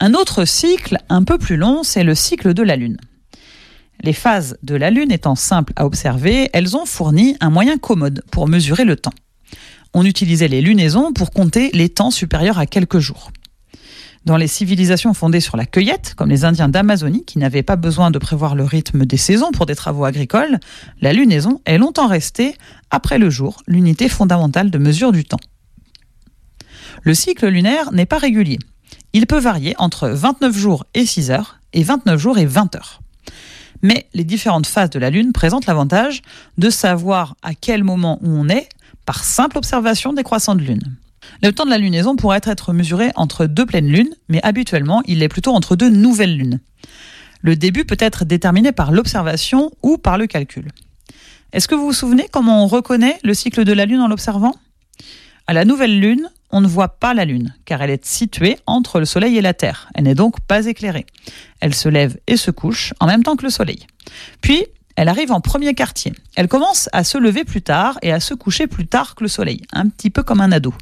[0.00, 2.98] Un autre cycle, un peu plus long, c'est le cycle de la Lune.
[4.02, 8.24] Les phases de la Lune étant simples à observer, elles ont fourni un moyen commode
[8.30, 9.12] pour mesurer le temps.
[9.92, 13.32] On utilisait les lunaisons pour compter les temps supérieurs à quelques jours.
[14.24, 18.10] Dans les civilisations fondées sur la cueillette, comme les Indiens d'Amazonie, qui n'avaient pas besoin
[18.10, 20.60] de prévoir le rythme des saisons pour des travaux agricoles,
[21.00, 22.54] la lunaison est longtemps restée,
[22.90, 25.40] après le jour, l'unité fondamentale de mesure du temps.
[27.02, 28.58] Le cycle lunaire n'est pas régulier.
[29.14, 33.00] Il peut varier entre 29 jours et 6 heures et 29 jours et 20 heures.
[33.82, 36.20] Mais les différentes phases de la Lune présentent l'avantage
[36.58, 38.68] de savoir à quel moment on est
[39.06, 40.96] par simple observation des croissants de Lune.
[41.42, 45.22] Le temps de la lunaison pourrait être mesuré entre deux pleines lunes, mais habituellement il
[45.22, 46.60] est plutôt entre deux nouvelles lunes.
[47.42, 50.68] Le début peut être déterminé par l'observation ou par le calcul.
[51.52, 54.54] Est-ce que vous vous souvenez comment on reconnaît le cycle de la Lune en l'observant?
[55.46, 59.00] À la nouvelle Lune, on ne voit pas la Lune, car elle est située entre
[59.00, 59.88] le Soleil et la Terre.
[59.94, 61.06] Elle n'est donc pas éclairée.
[61.60, 63.86] Elle se lève et se couche en même temps que le Soleil.
[64.40, 64.64] Puis,
[65.00, 66.12] elle arrive en premier quartier.
[66.36, 69.28] Elle commence à se lever plus tard et à se coucher plus tard que le
[69.28, 70.74] Soleil, un petit peu comme un ado.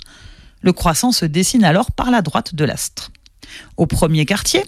[0.61, 3.13] Le croissant se dessine alors par la droite de l'astre.
[3.77, 4.65] Au premier quartier,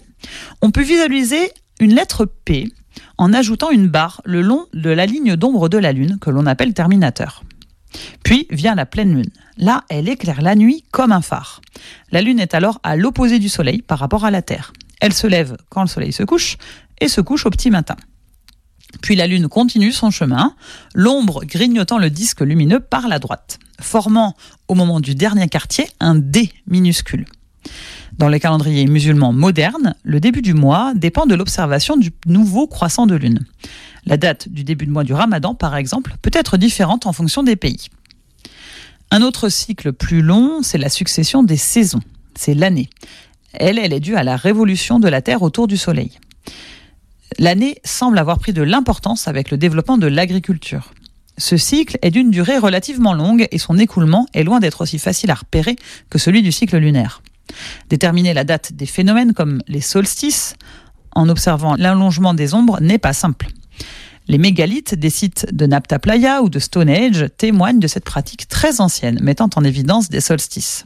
[0.61, 2.71] on peut visualiser une lettre P
[3.17, 6.45] en ajoutant une barre le long de la ligne d'ombre de la Lune que l'on
[6.45, 7.43] appelle terminateur.
[8.23, 9.31] Puis vient la pleine lune.
[9.57, 11.59] Là, elle éclaire la nuit comme un phare.
[12.13, 14.71] La lune est alors à l'opposé du soleil par rapport à la Terre.
[15.01, 16.55] Elle se lève quand le soleil se couche
[17.01, 17.97] et se couche au petit matin.
[19.01, 20.55] Puis la lune continue son chemin,
[20.93, 24.35] l'ombre grignotant le disque lumineux par la droite, formant
[24.67, 27.25] au moment du dernier quartier un D minuscule.
[28.17, 33.07] Dans les calendriers musulmans modernes, le début du mois dépend de l'observation du nouveau croissant
[33.07, 33.39] de lune.
[34.05, 37.43] La date du début de mois du ramadan, par exemple, peut être différente en fonction
[37.43, 37.87] des pays.
[39.11, 42.01] Un autre cycle plus long, c'est la succession des saisons.
[42.35, 42.89] C'est l'année.
[43.53, 46.11] Elle, elle est due à la révolution de la Terre autour du Soleil.
[47.39, 50.93] L'année semble avoir pris de l'importance avec le développement de l'agriculture.
[51.37, 55.31] Ce cycle est d'une durée relativement longue et son écoulement est loin d'être aussi facile
[55.31, 55.75] à repérer
[56.09, 57.23] que celui du cycle lunaire.
[57.89, 60.55] Déterminer la date des phénomènes comme les solstices
[61.13, 63.47] en observant l'allongement des ombres n'est pas simple.
[64.27, 68.79] Les mégalithes des sites de Napta Playa ou de Stonehenge témoignent de cette pratique très
[68.79, 70.85] ancienne, mettant en évidence des solstices.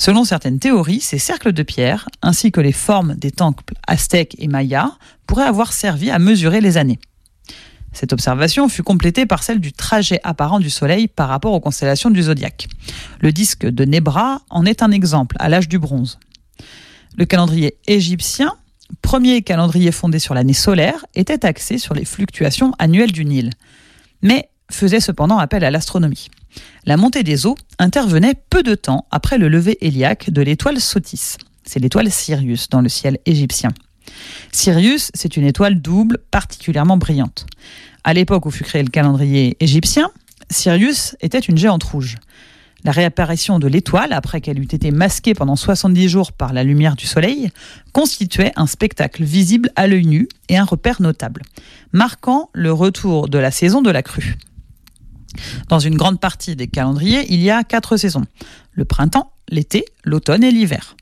[0.00, 4.48] Selon certaines théories, ces cercles de pierre, ainsi que les formes des temples aztèques et
[4.48, 4.92] mayas,
[5.26, 6.98] pourraient avoir servi à mesurer les années.
[7.92, 12.08] Cette observation fut complétée par celle du trajet apparent du Soleil par rapport aux constellations
[12.08, 12.66] du zodiaque.
[13.20, 16.18] Le disque de Nebra en est un exemple à l'âge du bronze.
[17.18, 18.54] Le calendrier égyptien,
[19.02, 23.50] premier calendrier fondé sur l'année solaire, était axé sur les fluctuations annuelles du Nil,
[24.22, 26.28] mais faisait cependant appel à l'astronomie.
[26.84, 31.36] La montée des eaux intervenait peu de temps après le lever héliaque de l'étoile Sotis.
[31.64, 33.70] C'est l'étoile Sirius dans le ciel égyptien.
[34.52, 37.46] Sirius, c'est une étoile double particulièrement brillante.
[38.02, 40.10] À l'époque où fut créé le calendrier égyptien,
[40.50, 42.16] Sirius était une géante rouge.
[42.82, 46.96] La réapparition de l'étoile, après qu'elle eût été masquée pendant 70 jours par la lumière
[46.96, 47.50] du Soleil,
[47.92, 51.42] constituait un spectacle visible à l'œil nu et un repère notable,
[51.92, 54.36] marquant le retour de la saison de la crue.
[55.68, 58.24] Dans une grande partie des calendriers, il y a quatre saisons.
[58.72, 60.96] Le printemps, l'été, l'automne et l'hiver.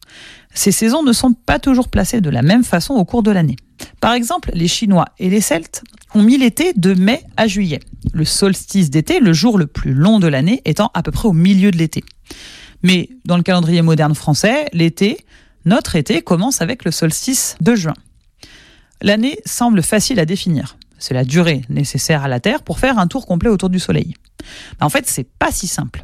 [0.55, 3.57] Ces saisons ne sont pas toujours placées de la même façon au cours de l'année.
[4.01, 7.81] Par exemple, les Chinois et les Celtes ont mis l'été de mai à juillet,
[8.13, 11.33] le solstice d'été, le jour le plus long de l'année, étant à peu près au
[11.33, 12.03] milieu de l'été.
[12.83, 15.19] Mais dans le calendrier moderne français, l'été,
[15.65, 17.95] notre été commence avec le solstice de juin.
[19.03, 20.77] L'année semble facile à définir.
[20.99, 24.15] C'est la durée nécessaire à la Terre pour faire un tour complet autour du Soleil.
[24.81, 26.03] En fait, c'est pas si simple.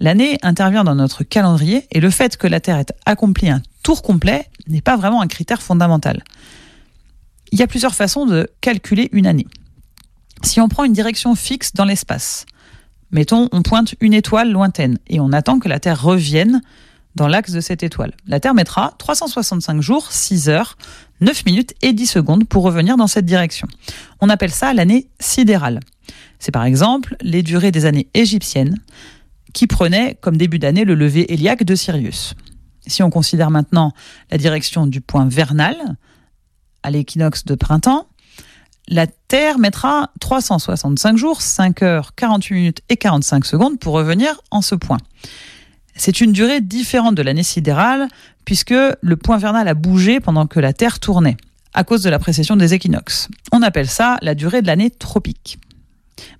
[0.00, 4.02] L'année intervient dans notre calendrier et le fait que la Terre ait accompli un tour
[4.02, 6.22] complet n'est pas vraiment un critère fondamental.
[7.50, 9.46] Il y a plusieurs façons de calculer une année.
[10.42, 12.46] Si on prend une direction fixe dans l'espace,
[13.10, 16.60] mettons on pointe une étoile lointaine et on attend que la Terre revienne
[17.14, 18.12] dans l'axe de cette étoile.
[18.26, 20.76] La Terre mettra 365 jours, 6 heures,
[21.20, 23.68] 9 minutes et 10 secondes pour revenir dans cette direction.
[24.20, 25.80] On appelle ça l'année sidérale.
[26.38, 28.76] C'est par exemple les durées des années égyptiennes
[29.52, 32.34] qui prenaient comme début d'année le lever héliaque de Sirius.
[32.86, 33.92] Si on considère maintenant
[34.30, 35.76] la direction du point vernal,
[36.82, 38.06] à l'équinoxe de printemps,
[38.88, 44.62] la Terre mettra 365 jours, 5 heures, 48 minutes et 45 secondes pour revenir en
[44.62, 44.98] ce point.
[45.98, 48.08] C'est une durée différente de l'année sidérale
[48.44, 51.36] puisque le point vernal a bougé pendant que la Terre tournait
[51.74, 53.28] à cause de la précession des équinoxes.
[53.52, 55.58] On appelle ça la durée de l'année tropique.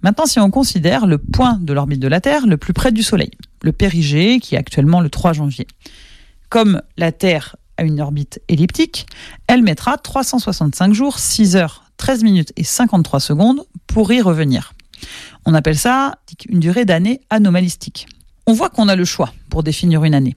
[0.02, 3.02] Maintenant, si on considère le point de l'orbite de la Terre le plus près du
[3.02, 3.32] Soleil,
[3.62, 5.66] le périgée, qui est actuellement le 3 janvier.
[6.48, 9.06] Comme la Terre a une orbite elliptique,
[9.48, 14.72] elle mettra 365 jours, 6 heures, 13 minutes et 53 secondes pour y revenir.
[15.44, 18.06] On appelle ça une durée d'année anomalistique.
[18.48, 20.34] On voit qu'on a le choix pour définir une année.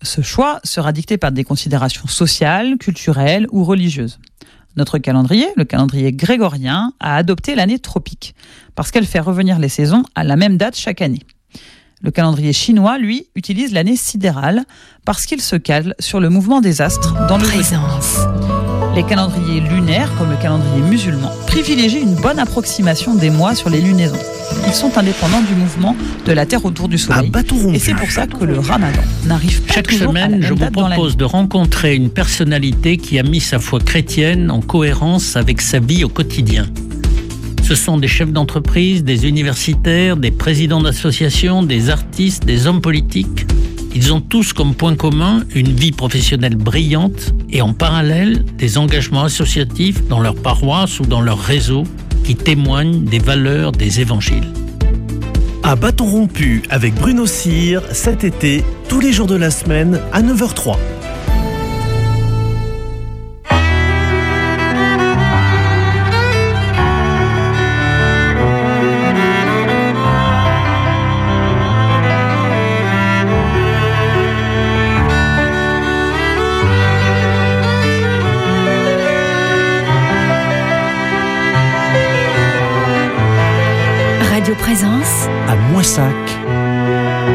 [0.00, 4.18] Ce choix sera dicté par des considérations sociales, culturelles ou religieuses.
[4.76, 8.34] Notre calendrier, le calendrier grégorien, a adopté l'année tropique,
[8.74, 11.20] parce qu'elle fait revenir les saisons à la même date chaque année.
[12.00, 14.64] Le calendrier chinois, lui, utilise l'année sidérale
[15.04, 18.20] parce qu'il se cale sur le mouvement des astres dans le Présence.
[18.96, 23.80] Les calendriers lunaires, comme le calendrier musulman, privilégient une bonne approximation des mois sur les
[23.80, 24.18] lunaisons.
[24.66, 27.30] Ils sont indépendants du mouvement de la Terre autour du Soleil.
[27.72, 30.42] Et c'est pour ça que le ramadan n'arrive pas Chaque toujours à la semaine, même
[30.42, 35.36] je vous propose de rencontrer une personnalité qui a mis sa foi chrétienne en cohérence
[35.36, 36.66] avec sa vie au quotidien.
[37.62, 43.46] Ce sont des chefs d'entreprise, des universitaires, des présidents d'associations, des artistes, des hommes politiques.
[43.94, 49.24] Ils ont tous comme point commun une vie professionnelle brillante et en parallèle des engagements
[49.24, 51.82] associatifs dans leur paroisse ou dans leur réseau
[52.22, 54.46] qui témoignent des valeurs des évangiles.
[55.64, 60.22] À bâton rompu avec Bruno Cyr, cet été, tous les jours de la semaine à
[60.22, 60.76] 9h03.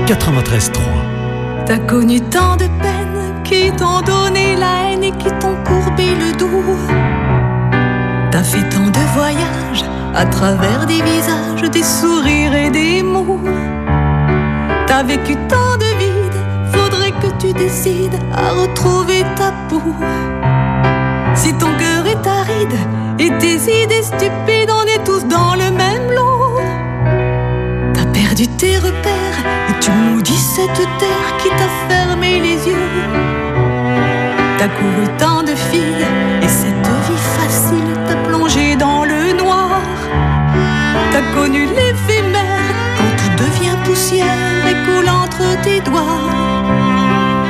[0.05, 1.65] 93.3.
[1.65, 6.37] T'as connu tant de peines qui t'ont donné la haine et qui t'ont courbé le
[6.37, 6.77] dos.
[8.29, 9.83] T'as fait tant de voyages
[10.13, 13.39] à travers des visages, des sourires et des mots.
[14.85, 16.39] T'as vécu tant de vide,
[16.71, 19.81] faudrait que tu décides à retrouver ta peau.
[21.33, 22.77] Si ton cœur est aride
[23.17, 26.24] et tes idées stupides, on est tous dans le même lot.
[28.43, 32.91] Tes repères et tu maudis cette terre qui t'a fermé les yeux.
[34.57, 36.05] T'as couru tant de filles
[36.41, 39.79] et cette vie facile t'a plongé dans le noir.
[41.11, 46.29] T'as connu l'éphémère quand tout devient poussière et coule entre tes doigts.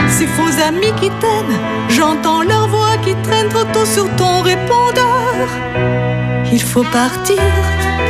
[0.08, 1.58] Ces faux amis qui t'aiment,
[1.90, 5.48] j'entends leur voix qui traîne trop tôt sur ton répondeur.
[6.52, 7.42] Il faut partir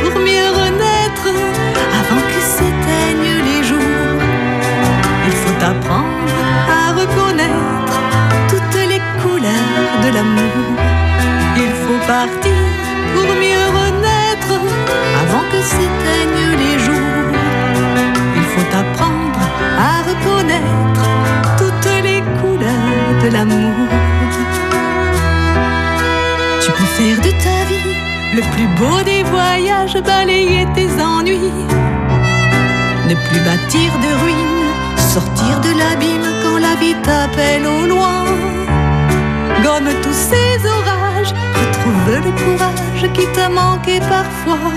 [0.02, 1.55] pour mieux renaître
[10.04, 10.76] de l'amour.
[11.56, 12.62] Il faut partir
[13.14, 14.54] pour mieux renaître
[15.22, 17.28] avant que s'éteignent les jours.
[18.36, 19.42] Il faut apprendre
[19.78, 21.06] à reconnaître
[21.58, 23.76] toutes les couleurs de l'amour.
[26.62, 27.96] Tu peux faire de ta vie
[28.34, 31.52] le plus beau des voyages, balayer tes ennuis.
[33.08, 38.24] Ne plus bâtir de ruines, sortir de l'abîme quand la vie t'appelle au loin.
[39.62, 44.70] Gomme tous ces orages, retrouve le courage qui t'a manqué parfois.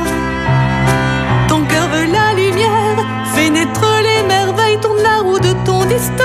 [1.48, 2.98] Ton cœur veut la lumière,
[3.34, 6.24] fais naître les merveilles, tourne la roue de ton destin.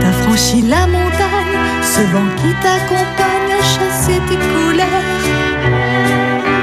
[0.00, 5.24] T'as franchi la montagne, ce vent qui t'accompagne a chassé tes colères.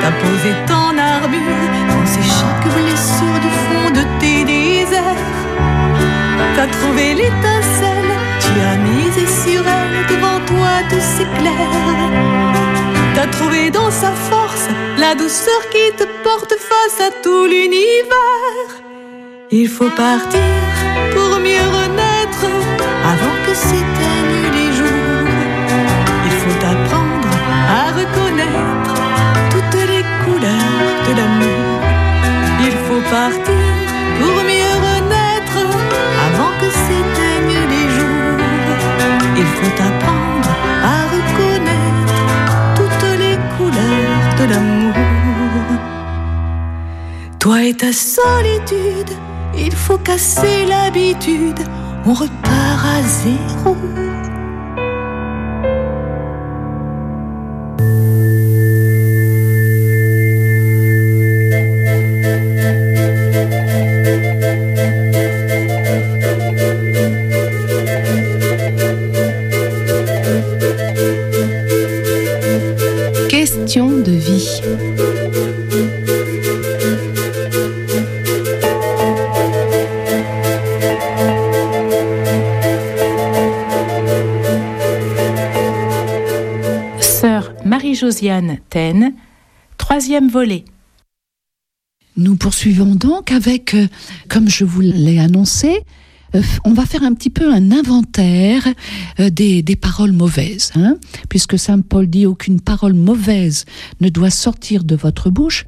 [0.02, 5.26] T'as posé ton armure, c'est chaque blessure du fond de tes déserts.
[6.56, 7.61] T'as trouvé l'étincelle,
[10.90, 12.12] s'éclaire.
[13.16, 14.68] T'as trouvé dans sa force
[14.98, 18.70] la douceur qui te porte face à tout l'univers.
[19.52, 20.40] Il faut partir
[21.14, 22.46] pour mieux renaître
[23.14, 25.28] avant que s'éteignent les jours.
[26.28, 27.32] Il faut apprendre
[27.80, 28.96] à reconnaître
[29.52, 31.82] toutes les couleurs de l'amour.
[32.68, 33.66] Il faut partir
[34.20, 35.60] pour mieux renaître
[36.28, 38.46] avant que s'éteignent les jours.
[39.38, 39.91] Il faut apprendre
[47.42, 49.18] Toi et ta solitude,
[49.58, 51.58] il faut casser l'habitude.
[52.06, 53.76] On repart à zéro.
[88.70, 89.14] Taine,
[89.78, 90.64] troisième volet.
[92.18, 93.88] Nous poursuivons donc avec, euh,
[94.30, 95.80] comme je vous l'ai annoncé,
[96.36, 98.68] euh, on va faire un petit peu un inventaire
[99.20, 100.98] euh, des, des paroles mauvaises, hein,
[101.30, 103.66] puisque Saint Paul dit aucune parole mauvaise
[104.02, 105.66] ne doit sortir de votre bouche,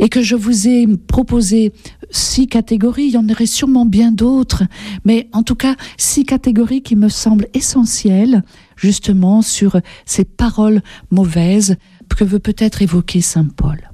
[0.00, 1.72] et que je vous ai proposé
[2.10, 4.64] six catégories, il y en aurait sûrement bien d'autres,
[5.04, 8.42] mais en tout cas six catégories qui me semblent essentielles
[8.76, 11.76] justement sur ces paroles mauvaises
[12.16, 13.90] que veut peut-être évoquer Saint Paul.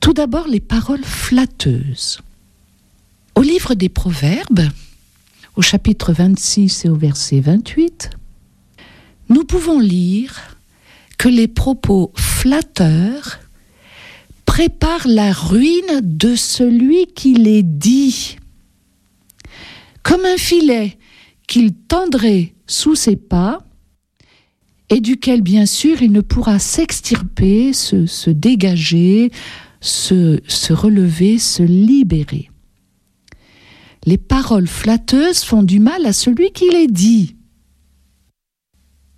[0.00, 2.20] Tout d'abord les paroles flatteuses.
[3.34, 4.68] Au livre des Proverbes,
[5.56, 8.10] au chapitre 26 et au verset 28,
[9.28, 10.56] nous pouvons lire
[11.18, 13.40] que les propos flatteurs
[14.46, 18.36] préparent la ruine de celui qui les dit.
[20.02, 20.96] Comme un filet
[21.46, 23.62] qu'il tendrait sous ses pas
[24.90, 29.30] et duquel, bien sûr, il ne pourra s'extirper, se, se dégager,
[29.80, 32.50] se, se relever, se libérer.
[34.04, 37.36] Les paroles flatteuses font du mal à celui qui les dit.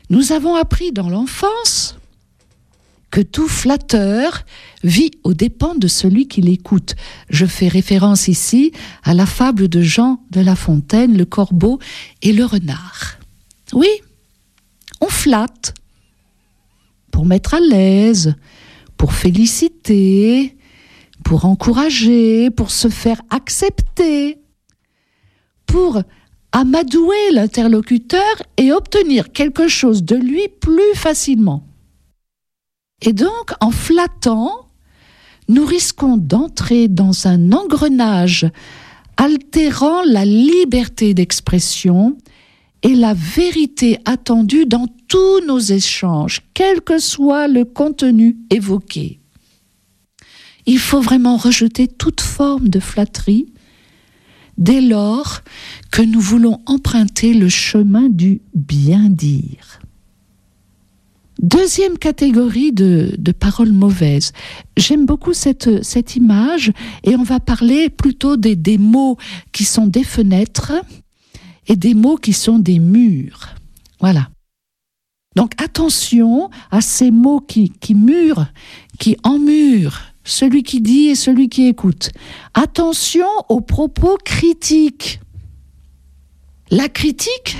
[0.09, 1.97] Nous avons appris dans l'enfance
[3.11, 4.45] que tout flatteur
[4.83, 6.95] vit aux dépens de celui qui l'écoute.
[7.29, 11.79] Je fais référence ici à la fable de Jean de La Fontaine, le corbeau
[12.23, 13.19] et le renard.
[13.73, 13.89] Oui,
[15.01, 15.75] on flatte
[17.11, 18.35] pour mettre à l'aise,
[18.97, 20.57] pour féliciter,
[21.25, 24.39] pour encourager, pour se faire accepter,
[25.67, 26.03] pour
[26.53, 31.65] amadouer l'interlocuteur et obtenir quelque chose de lui plus facilement.
[33.03, 34.67] Et donc, en flattant,
[35.49, 38.47] nous risquons d'entrer dans un engrenage
[39.17, 42.17] altérant la liberté d'expression
[42.83, 49.21] et la vérité attendue dans tous nos échanges, quel que soit le contenu évoqué.
[50.67, 53.53] Il faut vraiment rejeter toute forme de flatterie
[54.57, 55.41] dès lors
[55.91, 59.81] que nous voulons emprunter le chemin du bien dire.
[61.43, 64.33] Deuxième catégorie de, de paroles mauvaises.
[64.77, 66.71] J'aime beaucoup cette, cette image
[67.03, 69.17] et on va parler plutôt des, des mots
[69.51, 70.75] qui sont des fenêtres
[71.71, 73.55] et des mots qui sont des murs.
[74.01, 74.29] Voilà.
[75.37, 78.49] Donc attention à ces mots qui, qui murent,
[78.99, 82.11] qui emmurent celui qui dit et celui qui écoute.
[82.55, 85.21] Attention aux propos critiques.
[86.73, 87.57] La critique,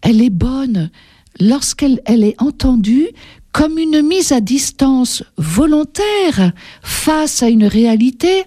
[0.00, 0.90] elle est bonne
[1.38, 3.08] lorsqu'elle elle est entendue
[3.52, 6.52] comme une mise à distance volontaire
[6.82, 8.44] face à une réalité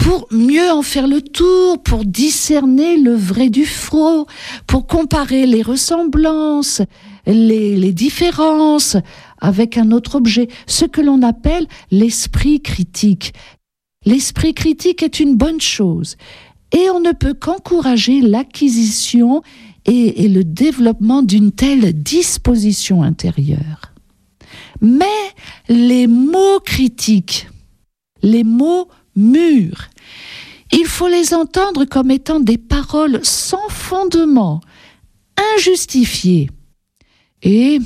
[0.00, 4.26] pour mieux en faire le tour, pour discerner le vrai du faux,
[4.66, 6.80] pour comparer les ressemblances,
[7.26, 8.96] les, les différences
[9.38, 13.34] avec un autre objet, ce que l'on appelle l'esprit critique.
[14.06, 16.16] L'esprit critique est une bonne chose
[16.72, 19.42] et on ne peut qu'encourager l'acquisition
[19.84, 23.92] et, et, le développement d'une telle disposition intérieure.
[24.80, 25.04] Mais
[25.68, 27.48] les mots critiques,
[28.22, 28.88] les mots
[29.20, 29.88] mûrs,
[30.72, 34.60] il faut les entendre comme étant des paroles sans fondement,
[35.56, 36.50] injustifiées.
[37.42, 37.78] Et,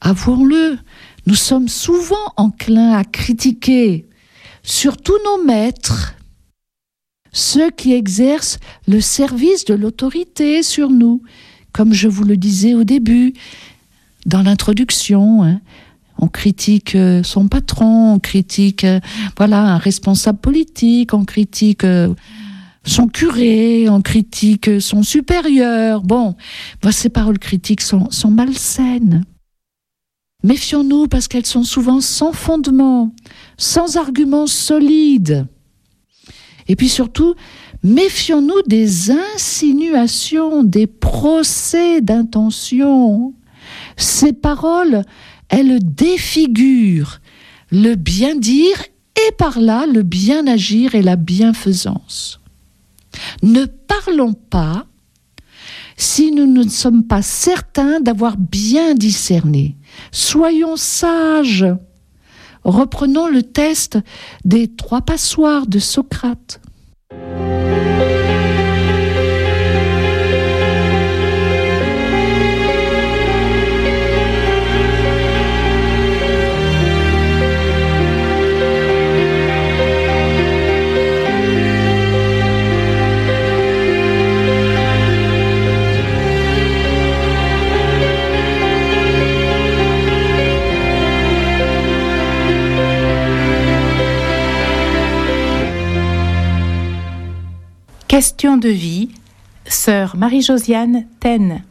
[0.00, 0.78] avouons-le,
[1.26, 4.06] nous sommes souvent enclins à critiquer,
[4.62, 6.14] surtout nos maîtres,
[7.32, 8.58] ceux qui exercent
[8.88, 11.22] le service de l'autorité sur nous,
[11.72, 13.34] comme je vous le disais au début,
[14.26, 15.42] dans l'introduction.
[15.42, 15.60] Hein.
[16.20, 19.00] On critique euh, son patron, on critique euh,
[19.38, 22.14] voilà un responsable politique, on critique euh,
[22.84, 26.02] son curé, on critique son supérieur.
[26.02, 26.36] Bon,
[26.90, 29.24] ces paroles critiques sont, sont malsaines.
[30.42, 33.14] Méfions-nous parce qu'elles sont souvent sans fondement,
[33.56, 35.46] sans arguments solides.
[36.68, 37.34] Et puis surtout,
[37.82, 43.34] méfions-nous des insinuations, des procès d'intention.
[43.96, 45.02] Ces paroles,
[45.50, 47.20] elles défigurent
[47.70, 48.82] le bien dire
[49.28, 52.40] et par là le bien agir et la bienfaisance.
[53.42, 54.86] Ne parlons pas
[55.96, 59.76] si nous ne sommes pas certains d'avoir bien discerné.
[60.12, 61.66] Soyons sages.
[62.64, 63.98] Reprenons le test
[64.44, 66.60] des trois passoires de Socrate.
[98.10, 99.08] Question de vie,
[99.68, 101.62] sœur Marie-Josiane Taine.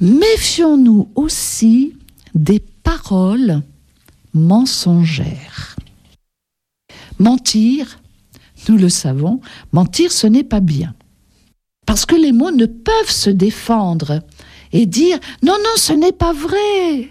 [0.00, 1.94] Méfions-nous aussi
[2.34, 3.62] des paroles
[4.34, 5.76] mensongères.
[7.20, 8.00] Mentir,
[8.68, 10.92] nous le savons, mentir ce n'est pas bien.
[11.86, 14.24] Parce que les mots ne peuvent se défendre
[14.72, 17.10] et dire non, non, ce n'est pas vrai.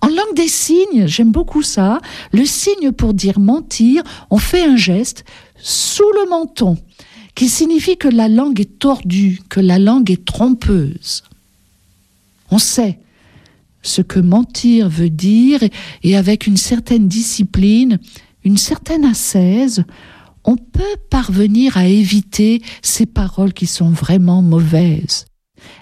[0.00, 2.00] En langue des signes, j'aime beaucoup ça,
[2.32, 5.24] le signe pour dire mentir, on fait un geste
[5.66, 6.78] sous le menton,
[7.34, 11.24] qui signifie que la langue est tordue, que la langue est trompeuse.
[12.52, 13.00] On sait
[13.82, 15.58] ce que mentir veut dire
[16.04, 17.98] et avec une certaine discipline,
[18.44, 19.82] une certaine ascèse,
[20.44, 25.26] on peut parvenir à éviter ces paroles qui sont vraiment mauvaises.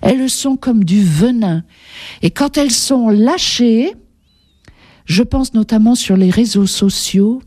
[0.00, 1.62] Elles sont comme du venin.
[2.22, 3.92] Et quand elles sont lâchées,
[5.04, 7.42] je pense notamment sur les réseaux sociaux,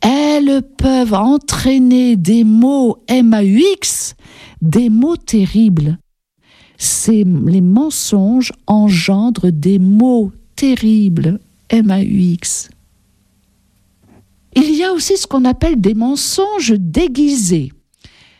[0.00, 4.14] elles peuvent entraîner des mots MAUX,
[4.62, 5.98] des mots terribles.
[7.16, 11.40] Les mensonges engendrent des mots terribles
[11.72, 12.70] MAUX.
[14.54, 17.72] Il y a aussi ce qu'on appelle des mensonges déguisés.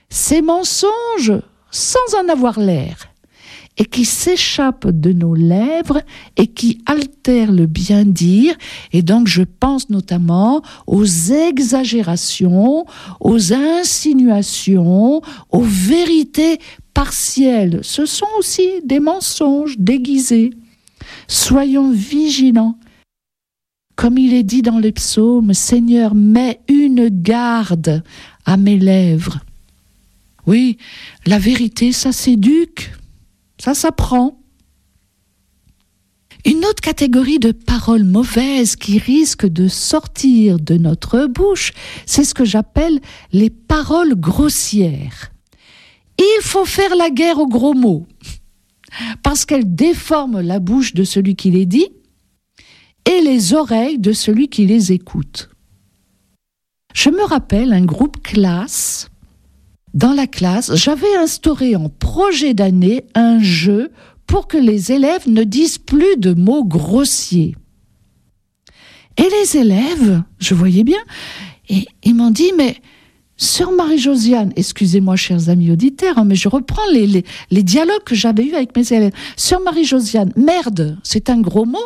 [0.08, 1.32] Ces mensonges,
[1.70, 3.07] sans en avoir l'air,
[3.78, 6.02] et qui s'échappent de nos lèvres
[6.36, 8.54] et qui altèrent le bien dire.
[8.92, 12.84] Et donc je pense notamment aux exagérations,
[13.20, 16.58] aux insinuations, aux vérités
[16.92, 17.78] partielles.
[17.82, 20.50] Ce sont aussi des mensonges déguisés.
[21.28, 22.76] Soyons vigilants.
[23.94, 28.02] Comme il est dit dans les psaumes, Seigneur, mets une garde
[28.44, 29.40] à mes lèvres.
[30.46, 30.78] Oui,
[31.26, 32.92] la vérité, ça s'éduque.
[33.60, 34.40] Ça s'apprend.
[36.44, 41.72] Une autre catégorie de paroles mauvaises qui risquent de sortir de notre bouche,
[42.06, 43.00] c'est ce que j'appelle
[43.32, 45.32] les paroles grossières.
[46.18, 48.06] Il faut faire la guerre aux gros mots,
[49.22, 51.88] parce qu'elles déforment la bouche de celui qui les dit
[53.04, 55.50] et les oreilles de celui qui les écoute.
[56.94, 59.08] Je me rappelle un groupe classe.
[59.94, 63.90] Dans la classe, j'avais instauré en projet d'année un jeu
[64.26, 67.56] pour que les élèves ne disent plus de mots grossiers.
[69.16, 71.00] Et les élèves, je voyais bien,
[71.68, 72.76] et ils m'ont dit, mais
[73.36, 78.44] Sœur Marie-Josiane, excusez-moi chers amis auditeurs, hein, mais je reprends les, les dialogues que j'avais
[78.44, 79.12] eus avec mes élèves.
[79.36, 81.78] Sœur Marie-Josiane, merde, c'est un gros mot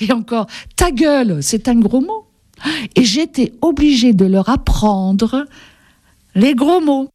[0.00, 2.26] Et encore, ta gueule, c'est un gros mot
[2.94, 5.46] Et j'étais obligée de leur apprendre
[6.38, 7.08] les gros mots.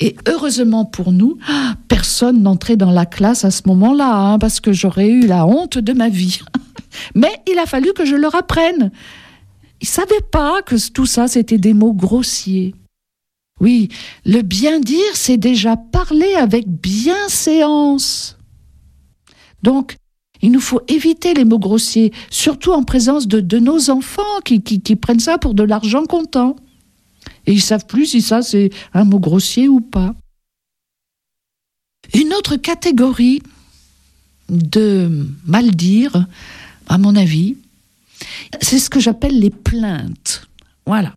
[0.00, 1.38] Et heureusement pour nous,
[1.86, 5.78] personne n'entrait dans la classe à ce moment-là, hein, parce que j'aurais eu la honte
[5.78, 6.40] de ma vie.
[7.14, 8.90] Mais il a fallu que je leur apprenne.
[9.80, 12.74] Ils ne savaient pas que tout ça, c'était des mots grossiers.
[13.60, 13.90] Oui,
[14.24, 18.38] le bien dire, c'est déjà parler avec bienséance.
[19.62, 19.96] Donc,
[20.40, 24.62] il nous faut éviter les mots grossiers, surtout en présence de, de nos enfants qui,
[24.62, 26.56] qui prennent ça pour de l'argent comptant
[27.46, 30.14] et ils savent plus si ça c'est un mot grossier ou pas.
[32.14, 33.42] Une autre catégorie
[34.48, 36.26] de mal dire,
[36.88, 37.56] à mon avis,
[38.60, 40.46] c'est ce que j'appelle les plaintes.
[40.86, 41.14] Voilà.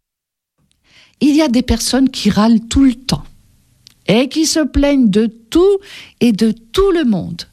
[1.22, 3.26] Il y a des personnes qui râlent tout le temps
[4.08, 5.80] et qui se plaignent de tout
[6.20, 7.44] et de tout le monde.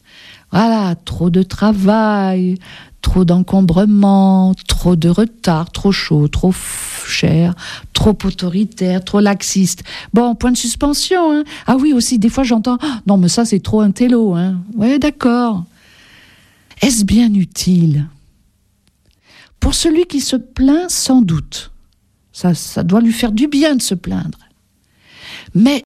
[0.50, 2.58] Voilà, trop de travail,
[3.02, 7.54] trop d'encombrement, trop de retard, trop chaud, trop cher,
[7.92, 9.82] trop autoritaire, trop laxiste.
[10.14, 11.32] Bon, point de suspension.
[11.32, 11.44] Hein.
[11.66, 14.34] Ah oui, aussi, des fois j'entends ah, non, mais ça c'est trop un télo.
[14.34, 14.56] Hein.
[14.76, 15.64] Ouais, d'accord.
[16.80, 18.06] Est-ce bien utile?
[19.60, 21.70] Pour celui qui se plaint, sans doute.
[22.32, 24.38] Ça, ça doit lui faire du bien de se plaindre.
[25.54, 25.80] Mais